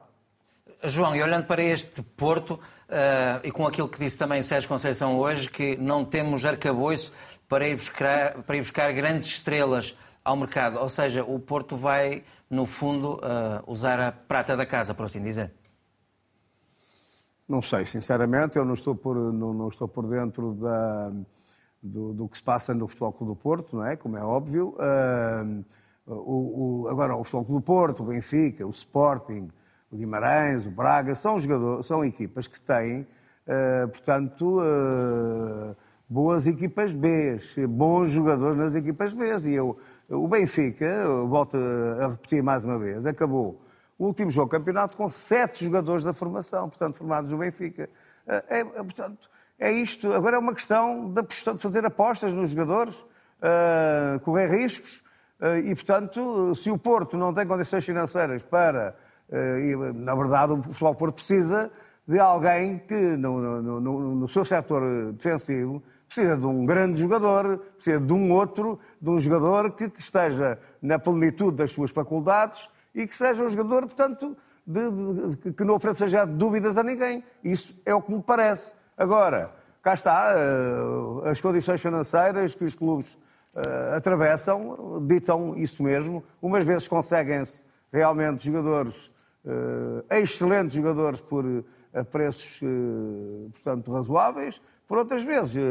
[0.83, 4.67] João, e olhando para este Porto, uh, e com aquilo que disse também o Sérgio
[4.67, 7.13] Conceição hoje, que não temos arcabouço
[7.47, 12.23] para ir buscar, para ir buscar grandes estrelas ao mercado, ou seja, o Porto vai,
[12.49, 13.19] no fundo,
[13.67, 15.51] usar a prata da casa, por assim dizer.
[17.47, 21.11] Não sei, sinceramente, eu não estou por, não, não estou por dentro da
[21.81, 23.95] do, do, que se passa no Futebol Clube do Porto, não é?
[23.95, 24.75] Como é óbvio.
[24.77, 25.63] Uh,
[26.05, 29.49] o, o, agora, o Futebol Clube do Porto, o Benfica, o Sporting,
[29.91, 35.75] o Guimarães, o Braga, são, jogadores, são equipas que têm, uh, portanto, uh,
[36.07, 39.25] boas equipas B, bons jogadores nas equipas B.
[39.47, 39.77] E eu,
[40.09, 41.57] o Benfica, volto
[41.99, 43.61] a repetir mais uma vez, acabou
[43.97, 47.89] o último jogo do campeonato com sete jogadores da formação, portanto, formados no Benfica.
[48.27, 49.30] É, portanto,
[49.61, 50.11] é isto.
[50.11, 55.03] Agora é uma questão de, de fazer apostas nos jogadores, uh, correr riscos.
[55.39, 58.95] Uh, e, portanto, se o Porto não tem condições financeiras para.
[59.29, 61.71] Uh, e, na verdade, o Futebol Porto precisa
[62.07, 67.59] de alguém que, no, no, no, no seu setor defensivo, precisa de um grande jogador,
[67.75, 72.67] precisa de um outro, de um jogador que, que esteja na plenitude das suas faculdades
[72.93, 77.23] e que seja um jogador, portanto, de, de, que não ofereça já dúvidas a ninguém.
[77.43, 78.73] Isso é o que me parece.
[79.01, 79.49] Agora,
[79.81, 83.11] cá está, uh, as condições financeiras que os clubes
[83.55, 86.23] uh, atravessam ditam isso mesmo.
[86.39, 89.07] Umas vezes conseguem-se realmente jogadores,
[89.43, 91.43] uh, excelentes jogadores por
[92.11, 92.61] preços,
[93.51, 95.61] portanto, razoáveis, por outras vezes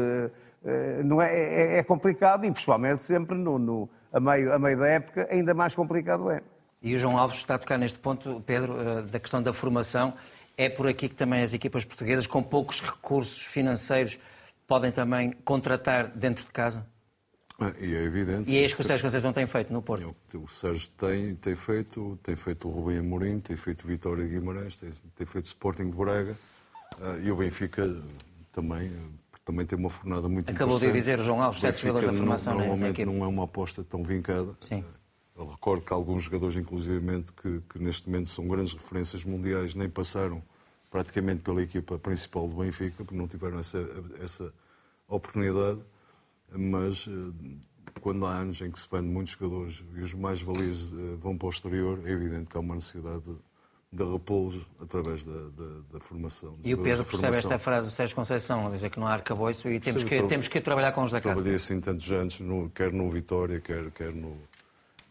[1.03, 4.87] não é, é, é complicado e, pessoalmente, sempre no, no, a, meio, a meio da
[4.87, 6.43] época, ainda mais complicado é.
[6.81, 10.15] E o João Alves está a tocar neste ponto, Pedro, eh, da questão da formação.
[10.57, 14.19] É por aqui que também as equipas portuguesas, com poucos recursos financeiros,
[14.67, 16.85] podem também contratar dentro de casa?
[17.59, 18.49] Ah, e é evidente.
[18.49, 20.15] E é isso que o Sérgio Conceição tem feito no Porto?
[20.33, 24.89] O Sérgio tem, tem feito, tem feito o Rubem Amorim, tem feito Vitória Guimarães, tem,
[25.15, 26.35] tem feito Sporting de Braga
[26.99, 27.83] ah, e o Benfica
[28.51, 28.91] também,
[29.45, 32.57] também tem uma fornada muito Acabou de dizer o João Alves, sete estrelas da formação.
[32.57, 34.55] Normalmente não é uma aposta tão vincada.
[34.61, 34.83] Sim.
[35.35, 39.89] Eu recordo que alguns jogadores, inclusivamente, que, que, neste momento são grandes referências mundiais, nem
[39.89, 40.43] passaram
[40.89, 43.79] praticamente pela equipa principal do Benfica, porque não tiveram essa,
[44.21, 44.53] essa
[45.07, 45.79] oportunidade.
[46.53, 47.59] Mas eh,
[48.01, 51.37] quando há anos em que se vende muitos jogadores e os mais valios eh, vão
[51.37, 53.35] para o exterior, é evidente que há uma necessidade de,
[53.91, 56.57] de repô-los através da, da, da, formação.
[56.63, 59.69] E o Pedro percebe esta frase do Sérgio Conceição, a dizer que não há arcabouço
[59.69, 61.35] e temos, Sim, que, temos que trabalhar com os da casa.
[61.35, 64.37] Trabalhei assim tantos anos, no, quer no Vitória, quer, quer no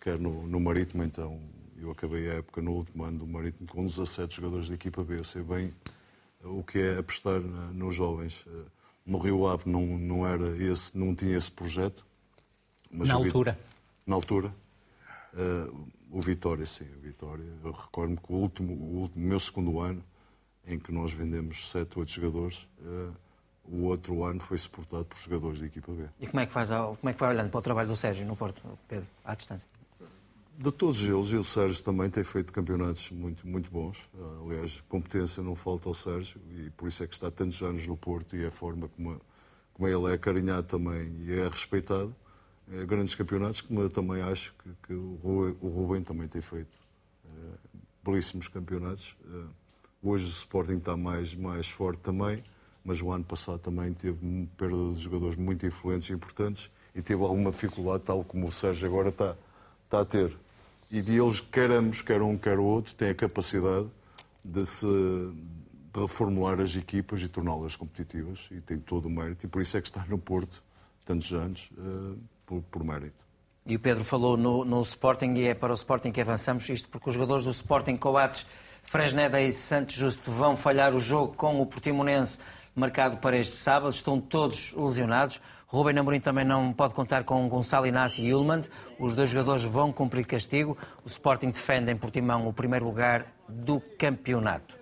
[0.01, 1.39] quer no, no Marítimo, então,
[1.79, 5.19] eu acabei a época no último ano do Marítimo com 17 jogadores da equipa B.
[5.19, 5.73] Eu sei bem
[6.43, 8.45] o que é apostar nos jovens.
[8.47, 8.65] Eh,
[9.07, 12.05] no Rio Ave não, não, era esse, não tinha esse projeto.
[12.91, 13.59] Mas na altura?
[14.07, 14.55] Na altura.
[15.33, 17.45] Uh, o Vitória, sim, o Vitória.
[17.63, 20.03] Eu recordo-me que o último, o último, meu segundo ano,
[20.67, 23.15] em que nós vendemos 7, 8 jogadores, uh,
[23.65, 26.05] o outro ano foi suportado por jogadores da equipa B.
[26.19, 28.27] E como é que, faz, como é que vai olhando para o trabalho do Sérgio
[28.27, 29.69] no Porto, Pedro, à distância?
[30.63, 34.07] De todos eles, e o Sérgio também tem feito campeonatos muito, muito bons.
[34.45, 37.97] Aliás, competência não falta ao Sérgio e por isso é que está tantos anos no
[37.97, 39.19] Porto e é a forma como,
[39.73, 42.15] como ele é acarinhado também e é respeitado.
[42.71, 46.43] É, grandes campeonatos, como eu também acho que, que o, Rubem, o, Rubem, também tem
[46.43, 46.77] feito.
[47.25, 49.17] É, belíssimos campeonatos.
[49.33, 49.45] É,
[50.03, 52.45] hoje o Sporting está mais, mais forte também,
[52.85, 57.23] mas o ano passado também teve perda de jogadores muito influentes e importantes e teve
[57.23, 59.35] alguma dificuldade, tal como o Sérgio agora está,
[59.87, 60.37] está a ter
[60.91, 63.89] e de eles, queramos, quer um, quer o outro, têm a capacidade
[64.45, 64.87] de se
[65.93, 69.77] de reformular as equipas e torná-las competitivas e tem todo o mérito e por isso
[69.77, 70.63] é que está no Porto
[71.05, 73.25] tantos anos uh, por, por, mérito.
[73.67, 76.89] E o Pedro falou no, no, Sporting e é para o Sporting que avançamos, isto
[76.89, 78.47] porque os jogadores do Sporting, Coates,
[78.85, 82.39] Fresneda e Santos Justo vão falhar o jogo com o Portimonense
[82.75, 85.41] marcado para este sábado, estão todos lesionados.
[85.73, 88.63] Rubem Amorim também não pode contar com Gonçalo Inácio e Ullmann.
[88.99, 90.77] Os dois jogadores vão cumprir castigo.
[91.05, 94.77] O Sporting defende em Portimão o primeiro lugar do campeonato.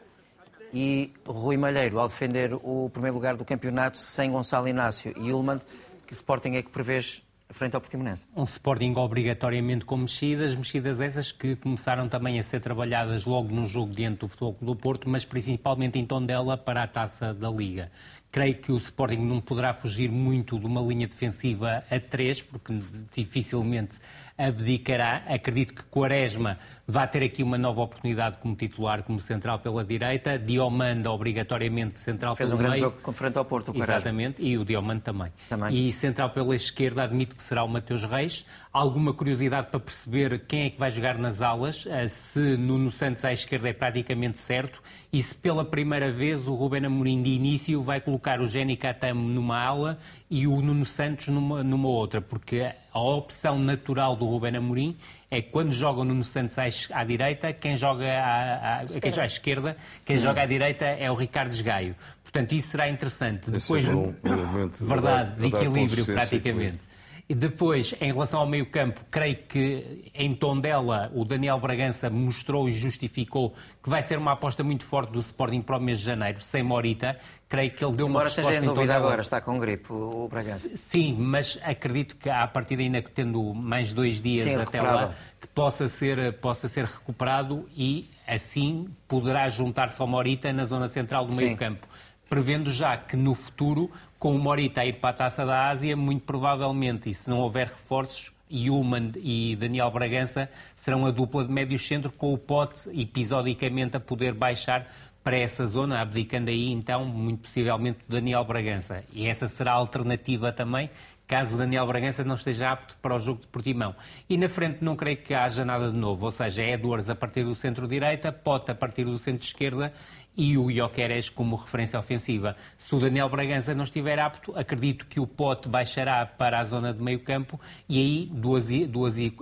[0.72, 5.60] E Rui Malheiro, ao defender o primeiro lugar do campeonato sem Gonçalo Inácio e Ullmann,
[6.06, 8.26] que Sporting é que prevês frente ao Portimonense?
[8.36, 13.66] Um Sporting obrigatoriamente com mexidas, mexidas essas que começaram também a ser trabalhadas logo no
[13.66, 17.90] jogo diante do Futebol do Porto, mas principalmente em Tondela para a Taça da Liga.
[18.30, 22.78] Creio que o Sporting não poderá fugir muito de uma linha defensiva a três, porque
[23.14, 23.98] dificilmente
[24.38, 25.24] abdicará.
[25.26, 30.38] Acredito que Quaresma vai ter aqui uma nova oportunidade como titular, como central pela direita.
[30.38, 32.70] Diomanda, obrigatoriamente, central Fez pelo meio.
[32.70, 35.32] Fez um grande jogo frente ao Porto, o Exatamente, e o Diomanda também.
[35.48, 35.88] também.
[35.88, 38.46] E central pela esquerda, admito que será o Mateus Reis.
[38.72, 43.24] Alguma curiosidade para perceber quem é que vai jogar nas alas, eh, se Nuno Santos
[43.24, 47.82] à esquerda é praticamente certo, e se pela primeira vez o Ruben Amorim de início
[47.82, 49.98] vai colocar o Jenny Catamo numa ala
[50.30, 54.96] e o Nuno Santos numa, numa outra, porque a opção natural do Ruben Amorim
[55.30, 56.56] é que quando joga o Nuno Santos
[56.92, 60.20] à, direita, quem joga à, à, quem joga à esquerda, quem hum.
[60.20, 61.96] joga à direita é o Ricardo Esgaio.
[62.22, 63.50] Portanto, isso será interessante.
[63.50, 66.80] Depois, é um, um verdade, de equilíbrio praticamente.
[67.28, 72.72] E depois, em relação ao meio-campo, creio que em Tondela o Daniel Bragança mostrou e
[72.72, 76.40] justificou que vai ser uma aposta muito forte do Sporting para o mês de janeiro,
[76.40, 77.18] sem Morita.
[77.46, 80.26] Creio que ele deu Embora uma resposta seja em dúvida agora, está com gripe o
[80.26, 80.74] Bragança.
[80.74, 85.46] Sim, mas acredito que a partir ainda tendo mais dois dias Sim, até lá, que
[85.48, 91.34] possa ser, possa ser recuperado e assim poderá juntar-se ao Morita na zona central do
[91.34, 91.86] meio-campo.
[92.28, 95.96] prevendo já que no futuro, com o Morita a ir para a Taça da Ásia,
[95.96, 101.52] muito provavelmente, e se não houver reforços, Human e Daniel Bragança serão a dupla de
[101.52, 104.86] médio centro, com o Pote episodicamente a poder baixar
[105.22, 109.04] para essa zona, abdicando aí então, muito possivelmente, Daniel Bragança.
[109.12, 110.88] E essa será a alternativa também,
[111.28, 113.94] caso o Daniel Bragança não esteja apto para o jogo de Portimão.
[114.28, 117.44] E na frente não creio que haja nada de novo, ou seja, Edwards a partir
[117.44, 119.92] do centro-direita, Pote a partir do centro-esquerda
[120.38, 122.54] e o Jokeres como referência ofensiva.
[122.76, 126.94] Se o Daniel Bragança não estiver apto, acredito que o Pote baixará para a zona
[126.94, 129.32] de meio campo e aí duas, duas, eh,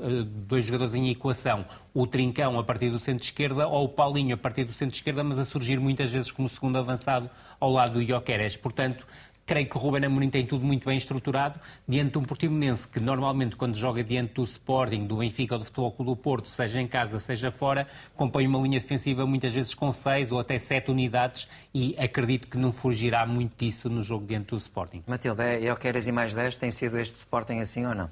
[0.49, 1.67] dois jogadores em equação.
[1.93, 5.45] O Trincão a partir do centro-esquerda ou o Paulinho a partir do centro-esquerda, mas a
[5.45, 7.29] surgir muitas vezes como segundo avançado
[7.61, 8.57] ao lado do Jokeres.
[8.57, 9.07] Portanto,
[9.47, 12.99] Creio que o Ruben Amorim tem tudo muito bem estruturado, diante de um Portimonense que
[12.99, 16.81] normalmente quando joga diante do Sporting, do Benfica ou do Futebol Clube do Porto, seja
[16.81, 17.87] em casa, seja fora,
[18.17, 22.59] compõe uma linha defensiva muitas vezes com seis ou até sete unidades e acredito que
[22.59, 25.05] não fugirá muito disso no jogo diante do Sporting.
[25.07, 28.11] Matilde, eu quero e mais 10, tem sido este Sporting assim ou não?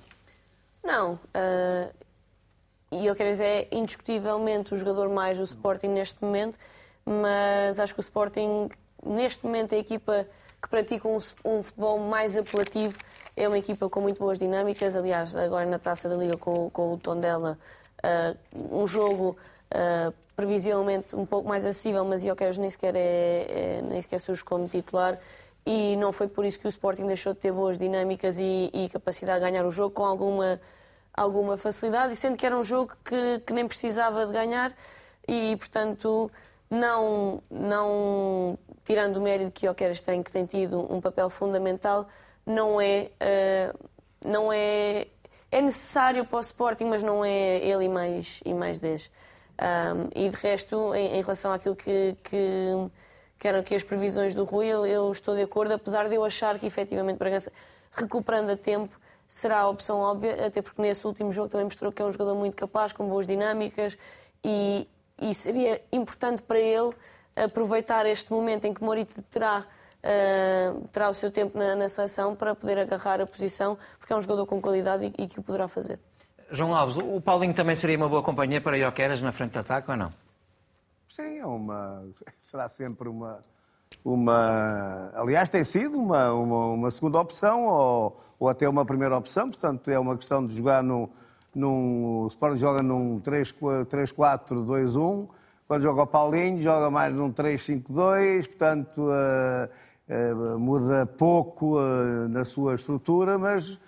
[0.85, 1.14] Não.
[1.14, 1.93] Uh,
[2.93, 6.57] e eu quero dizer, é indiscutivelmente o jogador mais do Sporting neste momento,
[7.05, 8.68] mas acho que o Sporting,
[9.05, 10.28] neste momento, é a equipa
[10.65, 11.19] que praticam um,
[11.59, 12.99] um, futebol mais apelativo.
[13.37, 14.97] É uma equipa com muito boas dinâmicas.
[14.97, 17.59] Aliás, agora na taça da Liga com, com o Tondela,
[18.03, 19.37] uh, um jogo
[19.73, 24.43] uh, previsivelmente um pouco mais acessível, mas Jokeres nem sequer, é, é, nem sequer surge
[24.43, 25.19] como titular.
[25.67, 28.89] E não foi por isso que o Sporting deixou de ter boas dinâmicas e, e
[28.89, 30.61] capacidade de ganhar o jogo com alguma,
[31.12, 32.15] alguma facilidade.
[32.15, 34.73] E sendo que era um jogo que, que nem precisava de ganhar,
[35.29, 36.31] e portanto
[36.75, 38.55] não, não
[38.85, 42.07] tirando o mérito que Oqueras tem, que tem tido um papel fundamental,
[42.45, 43.89] não é, uh,
[44.25, 45.07] não é,
[45.51, 49.11] é necessário para o Sporting, mas não é ele e mais, e mais 10.
[49.57, 52.91] Um, e de resto, em, em relação àquilo que, que,
[53.39, 56.25] que, eram aqui as previsões do Rui, eu, eu, estou de acordo, apesar de eu
[56.25, 57.53] achar que efetivamente Bragança,
[57.93, 58.99] recuperando a tempo,
[59.29, 62.35] será a opção óbvia, até porque nesse último jogo também mostrou que é um jogador
[62.35, 63.97] muito capaz, com boas dinâmicas
[64.45, 64.89] e,
[65.21, 66.95] e seria importante para ele
[67.37, 72.35] aproveitar este momento em que Morita terá, uh, terá o seu tempo na, na seleção
[72.35, 75.43] para poder agarrar a posição, porque é um jogador com qualidade e, e que o
[75.43, 75.99] poderá fazer.
[76.51, 79.91] João Alves, o Paulinho também seria uma boa companhia para Ioqueras na frente de ataque
[79.91, 80.12] ou não?
[81.09, 82.05] Sim, é uma,
[82.43, 83.41] será sempre uma,
[84.05, 85.11] uma.
[85.15, 89.91] Aliás, tem sido uma, uma, uma segunda opção ou, ou, até uma primeira opção, portanto,
[89.91, 91.11] é uma questão de jogar no,
[91.55, 95.28] num, o Sporting joga num 3-4-2-1,
[95.66, 99.66] quando joga o Paulinho joga mais num 3-5-2, portanto uh,
[100.09, 103.78] uh, muda pouco uh, na sua estrutura, mas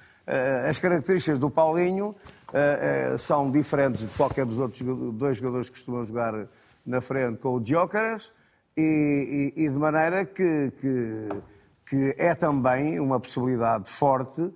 [0.68, 2.12] as características do Paulinho
[3.16, 4.82] são diferentes de qualquer dos outros
[5.14, 6.48] dois jogadores que costumam jogar
[6.84, 8.32] na frente com o Diócaras
[8.76, 11.28] e, e, e, de maneira que, que,
[11.88, 14.52] que é também uma possibilidade forte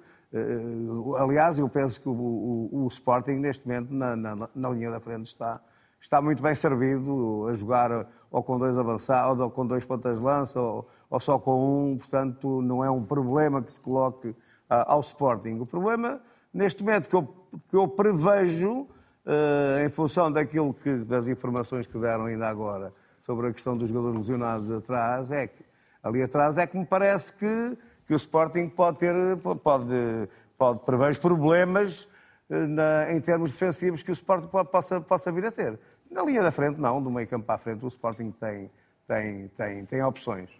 [1.19, 5.01] aliás, eu penso que o, o, o Sporting, neste momento, na, na, na, linha da
[5.01, 5.61] frente, está,
[6.01, 10.25] está muito bem servido a jogar ou com dois avançados, ou com dois pontas de
[10.25, 11.99] lança, ou, ou, só com um.
[11.99, 14.37] Portanto, não é um problema que se coloque uh,
[14.69, 15.59] ao Sporting.
[15.59, 16.21] O problema,
[16.55, 17.23] neste momento, que eu,
[17.69, 18.83] que eu prevejo,
[19.27, 22.93] uh, em função daquilo que, das informações que deram ainda agora
[23.25, 25.65] sobre a questão dos jogadores lesionados atrás, é que
[26.03, 27.79] ali atrás é que me parece que
[28.11, 29.15] que o Sporting pode ter,
[29.63, 32.09] pode, pode prever problemas
[32.51, 35.79] eh, na, em termos defensivos que o Sporting possa, possa vir a ter.
[36.11, 38.69] Na linha da frente, não, do meio campo para a frente, o Sporting tem,
[39.07, 40.51] tem, tem, tem opções.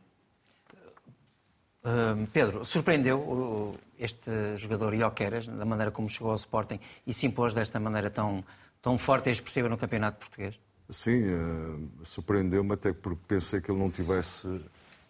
[1.83, 7.53] Uh, Pedro, surpreendeu este jogador Ioqueras, da maneira como chegou ao Sporting e se impôs
[7.53, 8.45] desta maneira tão,
[8.81, 10.55] tão forte e expressiva no campeonato português?
[10.89, 14.47] Sim, uh, surpreendeu-me até porque pensei que ele não tivesse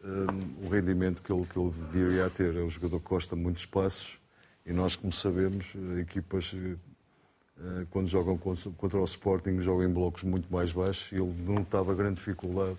[0.04, 2.56] um, o rendimento que ele, que ele viria a ter.
[2.56, 4.20] É um jogador que gosta muito de espaços
[4.64, 10.52] e nós, como sabemos, equipas uh, quando jogam contra o Sporting jogam em blocos muito
[10.52, 12.78] mais baixos e ele notava grande dificuldade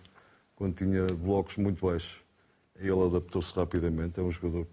[0.56, 2.24] quando tinha blocos muito baixos.
[2.76, 4.68] Ele adaptou-se rapidamente, é um jogador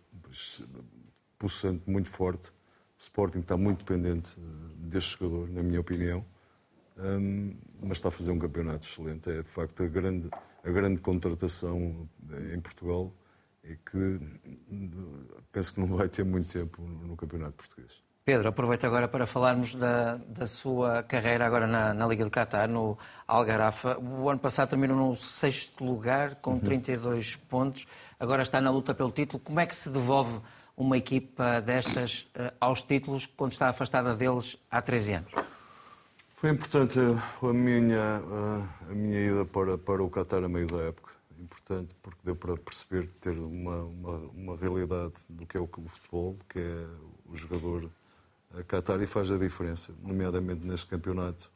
[1.38, 2.48] pulsante, muito forte.
[2.48, 4.36] O Sporting está muito dependente
[4.76, 6.24] deste jogador, na minha opinião.
[6.98, 9.30] Um, mas está a fazer um campeonato excelente.
[9.30, 10.28] É de facto a grande,
[10.64, 12.08] a grande contratação
[12.52, 13.12] em Portugal
[13.64, 14.20] e que
[15.52, 18.08] penso que não vai ter muito tempo no campeonato português.
[18.24, 22.68] Pedro, aproveito agora para falarmos da, da sua carreira agora na, na, Liga do Qatar,
[22.68, 23.98] no Algarafa.
[23.98, 26.60] O ano passado terminou no sexto lugar, com uhum.
[26.60, 27.86] 32 pontos.
[28.20, 29.42] Agora está na luta pelo título.
[29.42, 30.40] Como é que se devolve
[30.76, 35.32] uma equipa destas uh, aos títulos quando está afastada deles há 13 anos?
[36.38, 38.22] Foi importante a minha,
[38.88, 41.12] a minha ida para, para o Qatar a meio da época.
[41.36, 46.38] importante porque deu para perceber, ter uma, uma, uma realidade do que é o, futebol,
[46.48, 46.86] que é
[47.26, 47.90] o jogador
[48.56, 51.50] a Qatar e faz a diferença, nomeadamente neste campeonato,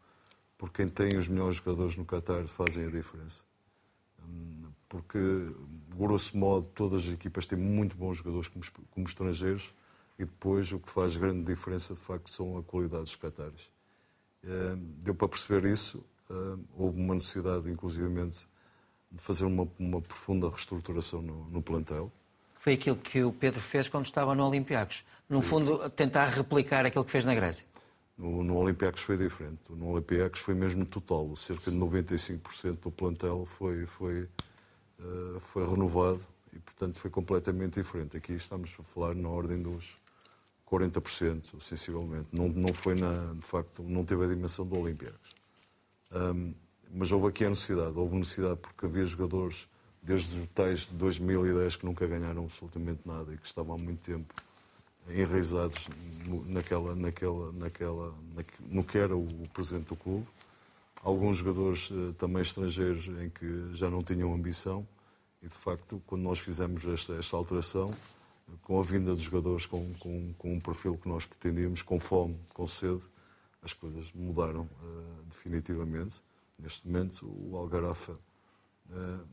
[0.59, 3.45] porque quem tem os melhores jogadores no Qatar fazem a diferença.
[4.89, 5.55] Porque,
[5.95, 9.73] grosso modo, todas as equipas têm muito bons jogadores como, como estrangeiros
[10.19, 13.71] e depois o que faz grande diferença, de facto, são a qualidade dos Qataris.
[14.45, 16.05] Eh, deu para perceber isso.
[16.31, 18.47] Eh, houve uma necessidade, inclusivamente,
[19.11, 22.11] de fazer uma, uma profunda reestruturação no, no plantel.
[22.55, 27.05] Foi aquilo que o Pedro fez quando estava no Olympiacos no fundo, tentar replicar aquilo
[27.07, 27.67] que fez na Grécia?
[28.19, 29.61] No, no Olympiacos foi diferente.
[29.71, 31.35] No Olympiacos foi mesmo total.
[31.37, 34.29] Cerca de 95% do plantel foi, foi,
[35.01, 36.21] uh, foi renovado
[36.53, 38.15] e, portanto, foi completamente diferente.
[38.15, 39.95] Aqui estamos a falar na ordem dos
[40.73, 42.29] 40%, sensivelmente.
[42.33, 45.31] Não, não foi, na, de facto, não teve a dimensão do Olympiacos.
[46.11, 46.55] Um,
[46.95, 47.99] mas houve aqui a necessidade.
[47.99, 49.69] Houve necessidade porque havia jogadores,
[50.03, 54.01] desde os tais de 2010, que nunca ganharam absolutamente nada e que estavam há muito
[54.01, 54.35] tempo
[55.09, 55.89] enraizados
[56.47, 58.15] naquela, naquela, naquela,
[58.61, 60.27] no que era o presidente do clube.
[61.03, 64.87] Alguns jogadores eh, também estrangeiros em que já não tinham ambição
[65.43, 67.93] e, de facto, quando nós fizemos esta, esta alteração,
[68.63, 72.39] com a vinda de jogadores com, com, com, um perfil que nós pretendíamos, com fome,
[72.53, 73.03] com sede,
[73.63, 76.23] as coisas mudaram uh, definitivamente.
[76.59, 79.27] Neste momento, o Algarafa uh,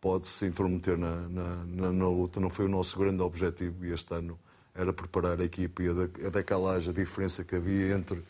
[0.00, 2.40] pode se intrometer na, na, na, na, luta.
[2.40, 4.38] Não foi o nosso grande objetivo e este ano
[4.74, 5.88] era preparar a equipe e
[6.26, 8.22] a daquela a diferença que havia entre,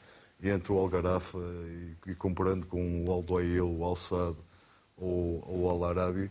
[0.42, 4.38] entre o Algarafa e, e comparando com o Aldoail, o Alçado
[4.96, 6.30] ou, ou o Al-Arabi, eh,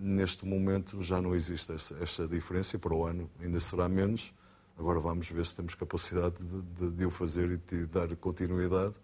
[0.00, 4.32] neste momento já não existe essa, diferença e para o ano ainda será menos.
[4.76, 8.94] Agora vamos ver se temos capacidade de, de, de o fazer e de dar continuidade.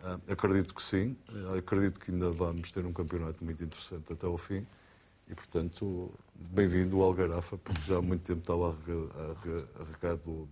[0.00, 4.26] Uh, acredito que sim, uh, acredito que ainda vamos ter um campeonato muito interessante até
[4.26, 4.66] ao fim
[5.32, 8.76] e, portanto, bem-vindo ao Algarafa, porque já há muito tempo estava
[9.80, 10.46] arregado do,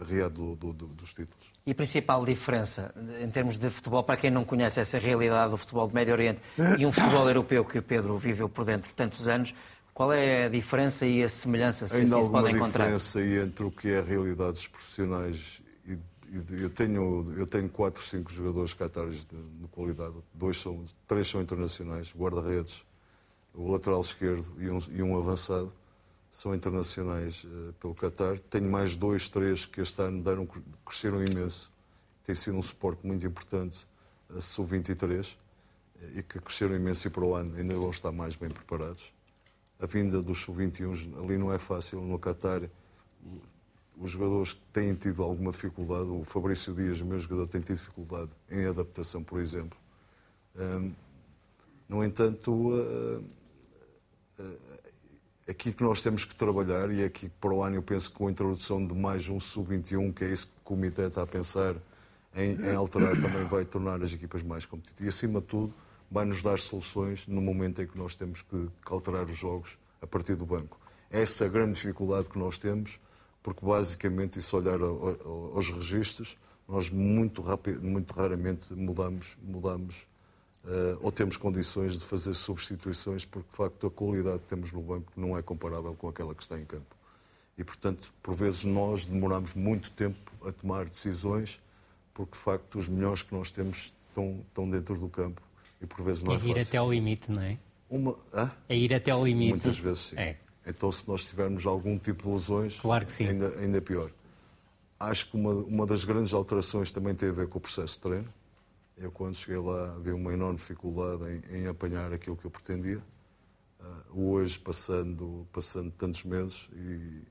[0.00, 1.52] do, do, do, dos títulos.
[1.66, 5.58] E a principal diferença, em termos de futebol, para quem não conhece essa realidade do
[5.58, 6.40] futebol do Médio Oriente
[6.78, 9.54] e um futebol europeu que o Pedro viveu por dentro tantos anos,
[9.92, 12.84] qual é a diferença e a semelhança, se Ainda assim se pode encontrar?
[12.84, 15.98] Ainda diferença entre o que é a realidade dos profissionais e,
[16.30, 21.28] e eu tenho eu tenho quatro, cinco jogadores catares de, de qualidade, dois são, três
[21.28, 22.87] são internacionais, guarda-redes,
[23.54, 25.72] o lateral esquerdo e um, e um avançado
[26.30, 28.38] são internacionais uh, pelo Qatar.
[28.38, 30.46] Tenho mais dois, três que este ano deram,
[30.84, 31.70] cresceram imenso.
[32.24, 33.86] Tem sido um suporte muito importante
[34.36, 35.36] a sub-23
[36.14, 39.12] e que cresceram imenso e para o ano ainda vão estar mais bem preparados.
[39.80, 42.00] A vinda dos sub-21 ali não é fácil.
[42.00, 42.68] No Qatar,
[43.96, 46.08] os jogadores têm tido alguma dificuldade.
[46.08, 49.78] O Fabrício Dias, o meu jogador, tem tido dificuldade em adaptação, por exemplo.
[50.56, 50.92] Um,
[51.88, 53.24] no entanto, uh,
[55.48, 58.28] aqui que nós temos que trabalhar, e aqui para o ano eu penso que com
[58.28, 61.74] a introdução de mais um sub-21, que é isso que o Comitê está a pensar
[62.34, 65.06] em, em alterar, também vai tornar as equipas mais competitivas.
[65.06, 65.74] E, acima de tudo,
[66.10, 69.78] vai nos dar soluções no momento em que nós temos que, que alterar os jogos
[70.00, 70.78] a partir do banco.
[71.10, 73.00] Essa é a grande dificuldade que nós temos,
[73.42, 76.36] porque basicamente, e se olhar aos registros,
[76.66, 80.06] nós muito, rapid, muito raramente mudamos, mudamos
[81.00, 85.12] ou temos condições de fazer substituições, porque de facto a qualidade que temos no banco
[85.16, 86.96] não é comparável com aquela que está em campo.
[87.56, 91.60] E, portanto, por vezes nós demoramos muito tempo a tomar decisões,
[92.14, 95.42] porque de facto os melhores que nós temos estão, estão dentro do campo
[95.80, 97.58] e por vezes não é, é ir até ao limite, não é?
[97.88, 98.50] Uma, ah?
[98.68, 99.50] É ir até ao limite.
[99.50, 100.16] Muitas vezes sim.
[100.16, 100.36] É.
[100.66, 103.26] Então, se nós tivermos algum tipo de lesões, claro que sim.
[103.26, 104.10] Ainda, ainda pior.
[105.00, 108.00] Acho que uma, uma das grandes alterações também tem a ver com o processo de
[108.00, 108.34] treino.
[109.00, 113.00] Eu, quando cheguei lá, vi uma enorme dificuldade em, em apanhar aquilo que eu pretendia.
[113.80, 117.22] Uh, hoje, passando, passando tantos meses e,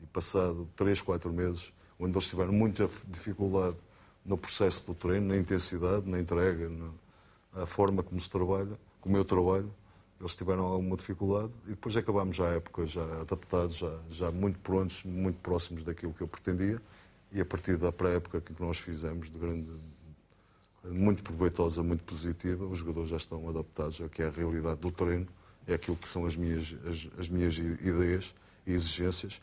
[0.00, 3.76] e passado três, quatro meses, onde eles tiveram muita dificuldade
[4.24, 9.24] no processo do treino, na intensidade, na entrega, na forma como se trabalha, como eu
[9.24, 9.74] trabalho,
[10.20, 14.60] eles tiveram alguma dificuldade e depois acabámos já a época já adaptados, já, já muito
[14.60, 16.80] prontos, muito próximos daquilo que eu pretendia
[17.32, 19.68] e a partir da pré-época que nós fizemos de grande
[20.84, 22.64] muito proveitosa, muito positiva.
[22.64, 25.26] Os jogadores já estão adaptados ao que é a realidade do treino,
[25.66, 28.34] é aquilo que são as minhas, as, as minhas ideias
[28.66, 29.40] e exigências.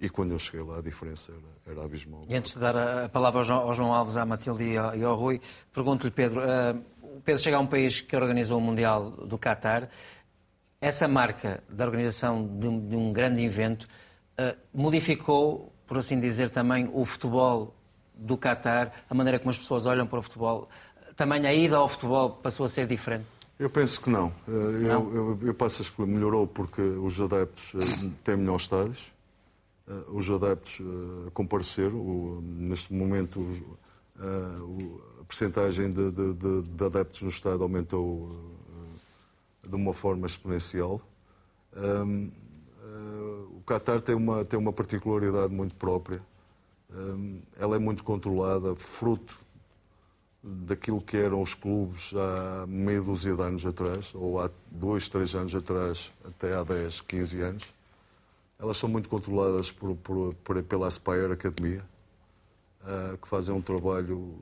[0.00, 2.24] E quando eu cheguei lá, a diferença era, era abismal.
[2.28, 4.96] E antes de dar a palavra ao João, ao João Alves, à Matilde e ao,
[4.96, 5.40] e ao Rui,
[5.72, 9.90] pergunto-lhe, Pedro, uh, Pedro chega a um país que organizou o Mundial do Qatar.
[10.80, 13.86] Essa marca da organização de um, de um grande evento
[14.40, 17.74] uh, modificou, por assim dizer, também o futebol
[18.20, 20.68] do Qatar, a maneira como as pessoas olham para o futebol,
[21.16, 23.26] também a ida ao futebol passou a ser diferente?
[23.58, 24.32] Eu penso que não.
[24.48, 25.14] Eh, não?
[25.14, 26.10] Eu, eu, eu passo a explicar.
[26.10, 29.12] Melhorou porque os adeptos eh, têm melhores estádios.
[29.86, 30.80] Eh, os adeptos
[31.34, 32.40] compareceram.
[32.42, 33.46] Neste momento,
[34.18, 38.34] a percentagem de, de, de, de adeptos no estádio aumentou
[39.66, 41.00] de uma forma exponencial.
[43.54, 46.18] O Qatar tem uma, tem uma particularidade muito própria.
[47.58, 49.38] Ela é muito controlada, fruto
[50.42, 55.34] daquilo que eram os clubes há meia dúzia de anos atrás, ou há dois, três
[55.34, 57.74] anos atrás, até há 10, 15 anos.
[58.58, 61.84] Elas são muito controladas por, por, por pela Aspire Academia,
[62.82, 64.34] uh, que fazem um trabalho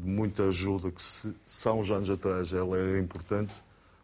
[0.00, 3.54] de muita ajuda, que se, se há uns anos atrás ela era importante,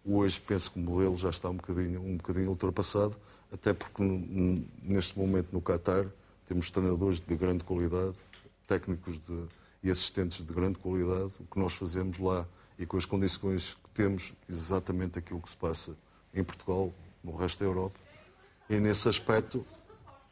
[0.04, 3.16] hoje penso que o modelo já está um bocadinho, um bocadinho ultrapassado,
[3.52, 4.02] até porque
[4.82, 6.06] neste momento no Qatar
[6.48, 8.16] temos treinadores de grande qualidade,
[8.66, 9.44] técnicos de
[9.82, 12.46] e assistentes de grande qualidade, o que nós fazemos lá
[12.78, 15.94] e com as condições que temos, exatamente aquilo que se passa
[16.34, 16.92] em Portugal,
[17.22, 17.98] no resto da Europa.
[18.68, 19.64] E nesse aspecto,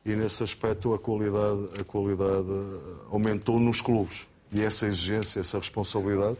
[0.04, 2.48] e nesse aspecto a qualidade, a qualidade
[3.10, 4.26] aumentou nos clubes.
[4.50, 6.38] E essa exigência, essa responsabilidade,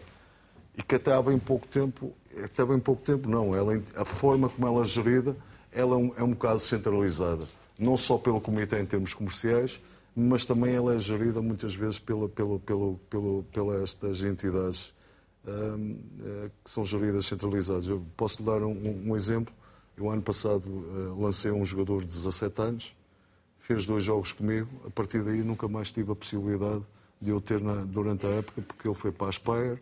[0.76, 2.12] e que até há bem pouco tempo,
[2.42, 5.36] até bem pouco tempo não, ela, a forma como ela é gerida,
[5.72, 7.46] ela é um, é um bocado centralizada.
[7.78, 9.80] Não só pelo comitê em termos comerciais,
[10.14, 14.94] mas também ela é gerida muitas vezes pela, pela, pela, pela, pela estas entidades
[15.46, 17.88] um, eh, que são geridas centralizadas.
[17.88, 19.54] Eu posso dar um, um exemplo.
[19.96, 22.96] Eu, ano passado, uh, lancei um jogador de 17 anos,
[23.58, 26.84] fez dois jogos comigo, a partir daí nunca mais tive a possibilidade
[27.20, 29.80] de eu ter na, durante a época, porque ele foi para a Aspire,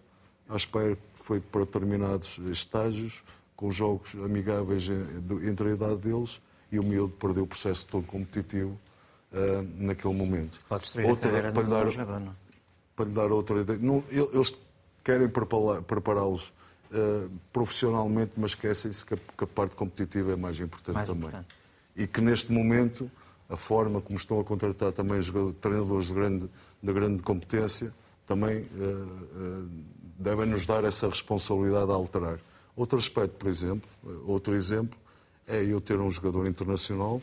[0.48, 3.24] a Aspire foi para determinados estágios,
[3.56, 6.40] com jogos amigáveis eh, entre a idade deles,
[6.74, 8.78] e o miúdo perdeu o processo todo competitivo
[9.32, 10.58] uh, naquele momento.
[10.68, 12.36] Pode destruir outra, a para lhe dar, jogador, não?
[12.96, 13.78] Para lhe dar outra ideia.
[13.80, 14.58] Não, eles
[15.04, 16.48] querem prepará-los
[16.90, 21.28] uh, profissionalmente, mas esquecem-se que, que, a parte competitiva é mais importante mais também.
[21.28, 21.48] Importante.
[21.94, 23.08] E que neste momento
[23.48, 25.20] a forma como estão a contratar também
[25.60, 26.50] treinadores de grande,
[26.82, 27.94] de grande competência
[28.26, 29.68] também uh, uh,
[30.18, 32.38] devem nos dar essa responsabilidade a alterar.
[32.74, 33.88] Outro aspecto, por exemplo,
[34.26, 34.98] outro exemplo,
[35.46, 37.20] é eu ter um jogador internacional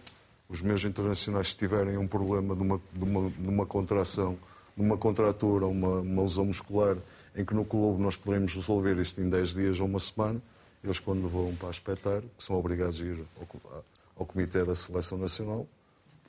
[0.51, 4.37] os meus internacionais, se tiverem um problema de uma, de uma, de uma contração,
[4.75, 6.97] de uma contratura, uma, uma lesão muscular,
[7.33, 10.41] em que no clube nós poderemos resolver isto em 10 dias ou uma semana,
[10.83, 13.85] eles quando vão para espetar, que são obrigados a ir ao,
[14.17, 15.65] ao Comitê da Seleção Nacional,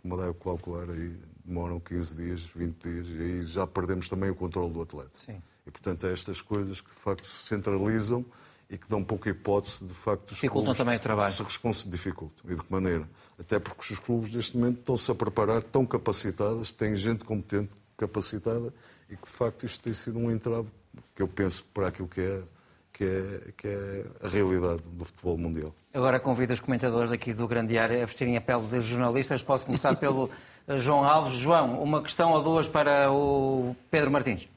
[0.01, 4.37] como deve calcular, aí demoram 15 dias, 20 dias, e aí já perdemos também o
[4.37, 5.19] controle do atleta.
[5.19, 5.43] Sim.
[5.67, 8.25] E, portanto, é estas coisas que, de facto, se centralizam
[8.73, 11.31] e que dão pouca hipótese, de facto, os Dificultam também o trabalho.
[11.31, 11.85] Se respons...
[11.85, 12.51] dificultam.
[12.51, 13.07] E de que maneira?
[13.39, 18.73] Até porque os clubes, neste momento, estão-se a preparar, estão capacitadas, têm gente competente, capacitada,
[19.11, 20.69] e que, de facto, isto tem sido um entrave
[21.15, 22.43] que eu penso para aquilo que é,
[22.95, 25.75] que é, que é a realidade do futebol mundial.
[25.93, 29.43] Agora convido os comentadores aqui do Grande Área a vestirem a pele de jornalistas.
[29.43, 30.31] Posso começar pelo
[30.67, 31.35] João Alves.
[31.35, 34.49] João, uma questão ou duas para o Pedro Martins.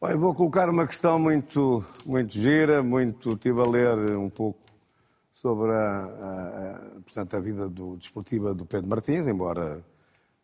[0.00, 3.32] Bem, vou colocar uma questão muito, muito gira, muito.
[3.32, 4.60] Estive a ler um pouco
[5.32, 9.84] sobre a, a, portanto, a vida do, desportiva do Pedro Martins, embora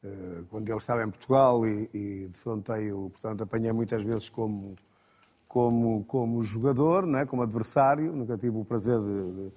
[0.03, 4.75] uh, quando ele estava em Portugal e, e defrontei-o, portanto, apanhei muitas vezes como,
[5.47, 7.25] como, como jogador, não é?
[7.25, 9.53] como adversário, nunca tive o prazer de,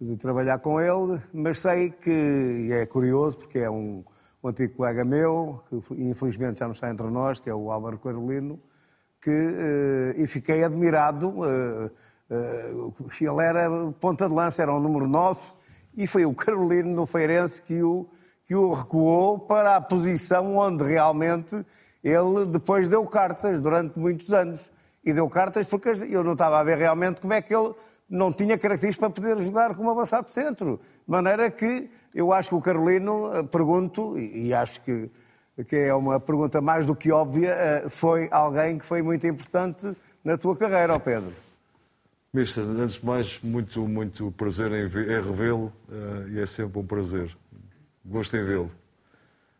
[0.00, 4.02] de, de trabalhar com ele, mas sei que, e é curioso, porque é um,
[4.42, 8.00] um antigo colega meu, que infelizmente já não está entre nós, que é o Álvaro
[8.00, 8.60] Carolino,
[9.20, 11.28] que, uh, e fiquei admirado.
[11.28, 11.90] Uh,
[12.30, 13.68] uh, ele era
[14.00, 15.40] ponta de lança, era o número 9,
[15.96, 18.08] e foi o Carolino no Feirense que o,
[18.46, 21.54] que o recuou para a posição onde realmente
[22.02, 24.70] ele depois deu cartas durante muitos anos.
[25.04, 27.74] E deu cartas porque eu não estava a ver realmente como é que ele
[28.08, 30.80] não tinha características para poder jogar como avançado centro.
[31.06, 35.10] De maneira que eu acho que o Carolino, pergunto, e acho que
[35.64, 39.96] que é uma pergunta mais do que óbvia, eh, foi alguém que foi muito importante
[40.24, 41.32] na tua carreira, ó Pedro?
[42.32, 46.86] Mister, antes de mais, muito, muito prazer em, em revê-lo uh, e é sempre um
[46.86, 47.34] prazer.
[48.04, 48.70] Gosto em vê-lo.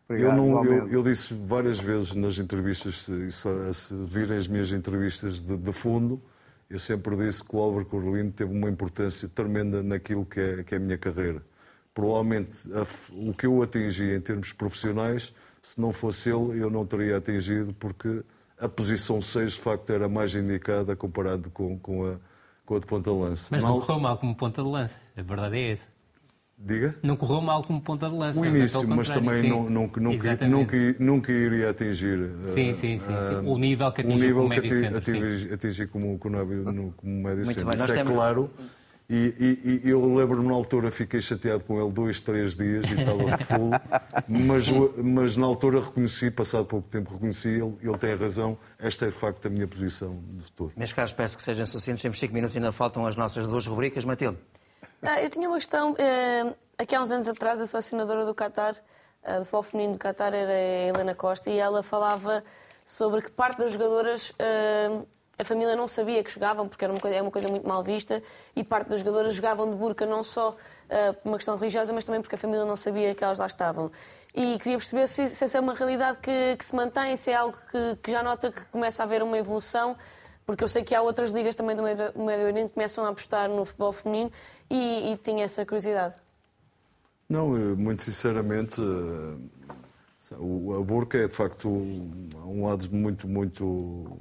[0.07, 4.71] Eu, não, eu, eu, disse várias vezes nas entrevistas, se, se, se virem as minhas
[4.71, 6.19] entrevistas de, de, fundo,
[6.67, 10.73] eu sempre disse que o Álvaro Corlino teve uma importância tremenda naquilo que é, que
[10.73, 11.43] é a minha carreira.
[11.93, 16.85] Provavelmente a, o que eu atingi em termos profissionais se não fosse ele, eu não
[16.85, 18.23] teria atingido, porque
[18.59, 22.15] a posição 6 de facto era mais indicada comparado com, com, a,
[22.65, 23.47] com a de ponta de lança.
[23.51, 25.87] Mas não correu mal como ponta de lança, a verdade é essa.
[26.61, 26.93] Diga?
[27.01, 28.37] Não correu mal como ponta de lança.
[28.37, 32.31] O início, mas também não, nunca, nunca, nunca, nunca iria atingir.
[32.43, 33.47] Sim, sim, sim, sim.
[33.47, 34.97] o nível que atingi como médio centro.
[34.97, 37.65] Atingi, atingi como, como, como médio Muito centro.
[37.65, 38.51] Bem, Isso é claro.
[39.09, 39.33] E,
[39.83, 43.37] e, e eu lembro-me na altura, fiquei chateado com ele dois, três dias e estava
[43.39, 43.71] full,
[44.29, 44.69] mas,
[45.03, 49.15] mas na altura reconheci, passado pouco tempo reconheci, ele, ele tem razão, esta é de
[49.15, 50.73] facto a minha posição de futuro.
[50.77, 53.65] Meus caros, peço que sejam suficientes, temos cinco minutos e ainda faltam as nossas duas
[53.65, 54.05] rubricas.
[54.05, 54.37] Matilde.
[55.01, 58.75] Ah, eu tinha uma questão, eh, aqui há uns anos atrás a selecionadora do Qatar,
[59.23, 62.43] do futebol feminino do Qatar, era a Helena Costa, e ela falava
[62.85, 65.05] sobre que parte das jogadoras uh,
[65.39, 67.81] a família não sabia que jogavam, porque era uma coisa, é uma coisa muito mal
[67.81, 68.21] vista,
[68.53, 72.03] e parte das jogadoras jogavam de burca não só uh, por uma questão religiosa, mas
[72.03, 73.89] também porque a família não sabia que elas lá estavam.
[74.35, 77.35] E queria perceber se, se essa é uma realidade que, que, se mantém, se é
[77.35, 79.95] algo que, que, já nota que começa a haver uma evolução,
[80.45, 83.47] porque eu sei que há outras ligas também do Médio Oriente que começam a apostar
[83.47, 84.31] no futebol feminino
[84.69, 86.15] e, e tinha essa curiosidade.
[87.29, 88.81] Não, muito sinceramente,
[90.35, 93.63] a burca é de facto um lado muito, muito,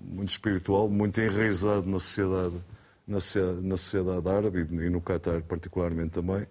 [0.05, 2.55] muito espiritual, muito enraizado na sociedade,
[3.07, 3.19] na
[3.63, 6.47] na sociedade árabe e no Qatar particularmente também.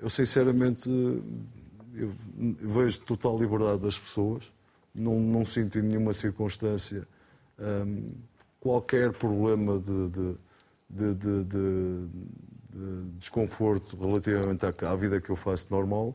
[0.00, 0.88] Eu sinceramente
[1.94, 4.52] eu vejo total liberdade das pessoas,
[4.94, 7.06] não, não sinto em nenhuma circunstância
[8.60, 12.08] qualquer problema de, de, de, de,
[13.18, 16.14] desconforto relativamente à, à vida que eu faço normal.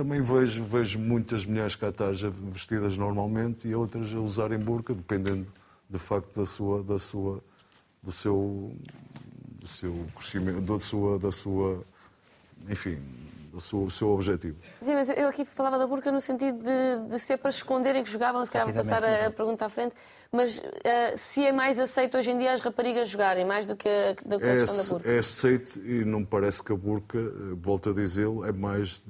[0.00, 5.46] Também vejo, vejo muitas mulheres catares vestidas normalmente e outras a usarem burca, dependendo
[5.90, 7.44] de facto da sua, da sua,
[8.02, 8.72] do seu,
[9.58, 11.84] do seu crescimento, da sua, da sua,
[12.66, 12.98] enfim,
[13.52, 14.56] do seu, do seu objetivo.
[14.80, 18.10] Sim, mas eu aqui falava da burca no sentido de, de ser para esconderem que
[18.10, 19.94] jogavam, se calhar vou passar a, a pergunta à frente,
[20.32, 20.62] mas uh,
[21.14, 24.38] se é mais aceito hoje em dia as raparigas jogarem, mais do que a, do
[24.38, 25.10] que a é, questão da burca?
[25.10, 29.02] É aceito e não me parece que a burca, eh, volto a dizê-lo, é mais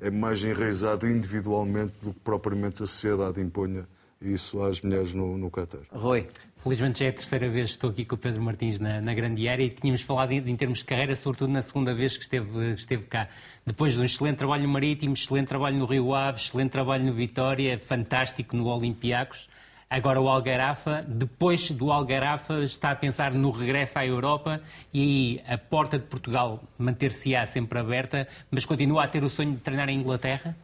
[0.00, 3.86] é mais enraizado individualmente do que propriamente a sociedade imponha
[4.20, 5.82] isso às mulheres no, no Qatar.
[5.90, 6.26] Rui.
[6.56, 9.14] Felizmente já é a terceira vez que estou aqui com o Pedro Martins na, na
[9.14, 12.24] grande área e tínhamos falado em, em, termos de carreira, sobretudo na segunda vez que
[12.24, 13.28] esteve, esteve cá.
[13.64, 17.12] Depois de um excelente trabalho no Marítimo, excelente trabalho no Rio Ave, excelente trabalho no
[17.12, 19.48] Vitória, fantástico no Olympiacos.
[19.88, 24.60] Agora o Algarafa, depois do Algarafa, está a pensar no regresso à Europa
[24.92, 25.00] e
[25.46, 29.58] aí a porta de Portugal manter-se-á sempre aberta, mas continua a ter o sonho de
[29.58, 30.56] treinar em Inglaterra?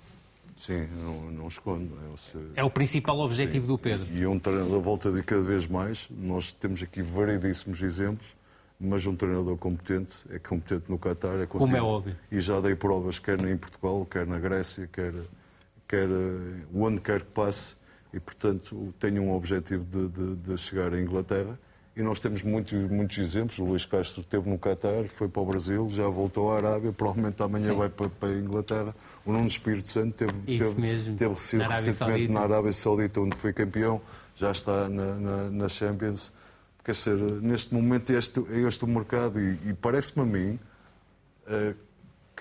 [0.57, 1.97] Sim, não, não escondo.
[2.57, 3.73] É, é o principal objetivo Sim.
[3.73, 4.07] do Pedro.
[4.12, 6.09] E um treinador volta de cada vez mais.
[6.11, 8.35] Nós temos aqui variedíssimos exemplos,
[8.79, 11.41] mas um treinador competente é competente no Qatar.
[11.41, 12.16] É Como é óbvio.
[12.31, 15.14] E já dei provas quer em Portugal, quer na Grécia, quer,
[15.87, 17.77] quer eh, onde quer que passe
[18.12, 21.58] e, portanto, tenho um objetivo de, de, de chegar à Inglaterra.
[21.94, 23.58] E nós temos muitos, muitos exemplos.
[23.58, 27.42] O Luís Castro esteve no Qatar, foi para o Brasil, já voltou à Arábia, provavelmente
[27.42, 27.76] amanhã Sim.
[27.76, 28.94] vai para, para, a Inglaterra.
[29.26, 31.16] O Nuno Espírito Santo teve, teve, mesmo.
[31.16, 32.32] teve na recentemente Saudita.
[32.32, 34.00] na Arábia Saudita, onde foi campeão,
[34.34, 36.32] já está na, na, na Champions.
[36.82, 40.58] Quer dizer, neste momento este, é este o mercado e, e parece-me a mim
[41.46, 41.74] uh,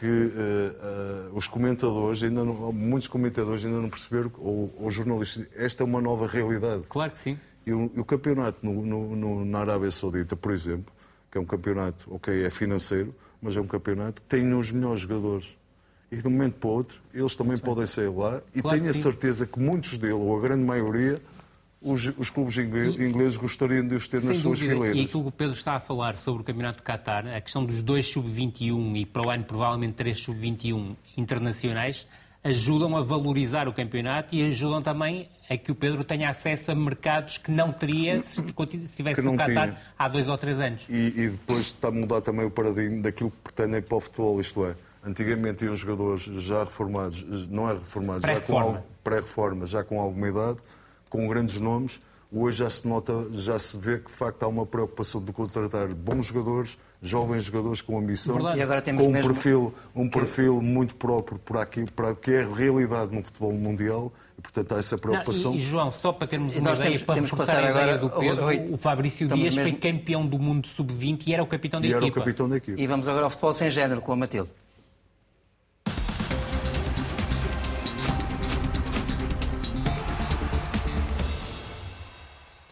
[0.02, 5.46] que uh, uh, os comentadores, ainda não, muitos comentadores ainda não perceberam, ou, ou, jornalistas,
[5.56, 6.86] esta é uma nova realidade.
[6.90, 7.38] Claro que sim.
[7.68, 10.92] E o, o campeonato no, no, no, na Arábia Saudita, por exemplo,
[11.30, 15.02] que é um campeonato, ok, é financeiro, mas é um campeonato que tem os melhores
[15.02, 15.56] jogadores.
[16.12, 18.42] E de um momento para o outro, eles também podem sair lá.
[18.56, 21.22] E claro tenho a certeza que muitos deles, ou a grande maioria,
[21.82, 24.76] os, os clubes ingleses gostariam de os ter nas suas dúvida.
[24.76, 24.98] fileiras.
[24.98, 27.66] E aquilo que o Pedro está a falar sobre o Campeonato de Qatar, a questão
[27.66, 32.06] dos dois sub-21 e para o ano provavelmente três sub-21 internacionais,
[32.44, 36.76] ajudam a valorizar o campeonato e ajudam também a que o Pedro tenha acesso a
[36.76, 38.42] mercados que não teria se
[38.84, 39.78] estivesse no Qatar tinha.
[39.98, 40.86] há dois ou três anos.
[40.90, 44.40] E, e, depois está a mudar também o paradigma daquilo que pretendem para o futebol,
[44.40, 50.00] isto é, antigamente iam jogadores já reformados, não é reformados, já com pré-reforma, já com
[50.00, 50.58] alguma idade,
[51.12, 52.02] com grandes nomes,
[52.32, 55.94] hoje já se nota, já se vê que de facto há uma preocupação de contratar
[55.94, 61.92] bons jogadores, jovens jogadores com ambição, com um perfil, um perfil muito próprio para aquilo,
[61.92, 64.12] para que é a realidade no futebol mundial.
[64.38, 65.52] E, portanto, há essa preocupação.
[65.52, 67.94] Não, e, e, João, só para termos uma ideia, temos, para temos reforçar a ideia
[67.94, 69.62] agora, do Pedro, o Fabrício Dias mesmo...
[69.62, 72.06] foi campeão do mundo sub-20 e era o capitão da e equipa.
[72.06, 72.82] Era o capitão da equipa.
[72.82, 74.50] E vamos agora ao futebol sem género com a Matilde.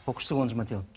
[0.09, 0.87] Poucos segundos, Matilde.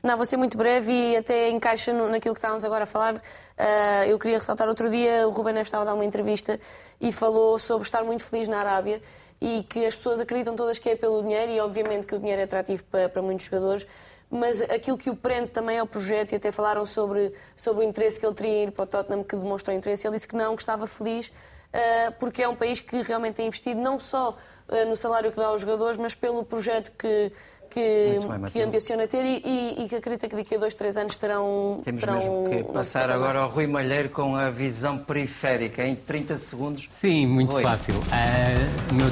[0.00, 3.16] Não, vou ser muito breve e até encaixa naquilo que estávamos agora a falar.
[3.16, 6.56] Uh, eu queria ressaltar outro dia, o Ruben Neves estava a dar uma entrevista
[7.00, 9.02] e falou sobre estar muito feliz na Arábia
[9.40, 12.42] e que as pessoas acreditam todas que é pelo dinheiro e obviamente que o dinheiro
[12.42, 13.84] é atrativo para, muitos jogadores,
[14.30, 17.88] mas aquilo que o prende também é o projeto e até falaram sobre, sobre o
[17.88, 20.06] interesse que ele teria em ir para o Tottenham, que demonstrou interesse.
[20.06, 23.48] Ele disse que não, que estava feliz uh, porque é um país que realmente tem
[23.48, 27.32] investido não só uh, no salário que dá aos jogadores, mas pelo projeto que
[27.70, 30.96] que, bem, que ambiciona ter e, e, e, que acredita que daqui a dois, três
[30.96, 31.80] anos terão.
[31.84, 36.36] Temos terão mesmo que passar agora ao Rui Malheiro com a visão periférica em 30
[36.36, 36.86] segundos.
[36.90, 37.62] Sim, muito Rui.
[37.62, 37.94] fácil.
[37.94, 39.10] Uh, meu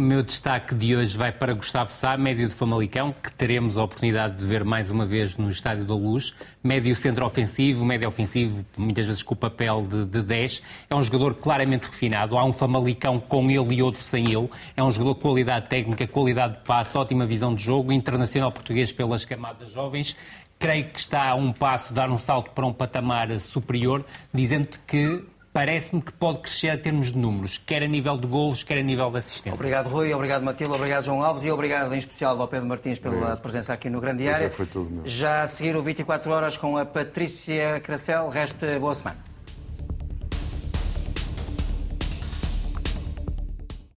[0.00, 3.84] O meu destaque de hoje vai para Gustavo Sá, médio de Famalicão, que teremos a
[3.84, 6.34] oportunidade de ver mais uma vez no Estádio da Luz.
[6.64, 10.62] Médio centro-ofensivo, médio ofensivo, muitas vezes com o papel de, de 10.
[10.88, 12.38] É um jogador claramente refinado.
[12.38, 14.48] Há um Famalicão com ele e outro sem ele.
[14.74, 18.90] É um jogador de qualidade técnica, qualidade de passe, ótima visão de jogo, internacional português
[18.90, 20.16] pelas camadas jovens.
[20.58, 25.22] Creio que está a um passo dar um salto para um patamar superior, dizendo que
[25.52, 28.82] parece-me que pode crescer em termos de números, quer a nível de golos, quer a
[28.82, 29.54] nível de assistência.
[29.54, 33.14] Obrigado, Rui, obrigado, Matilde, obrigado, João Alves, e obrigado em especial ao Pedro Martins pela
[33.14, 33.40] obrigado.
[33.40, 34.50] presença aqui no Grande Área.
[34.50, 39.29] Foi tudo Já a seguir o 24 Horas com a Patrícia Cracel, resta boa semana.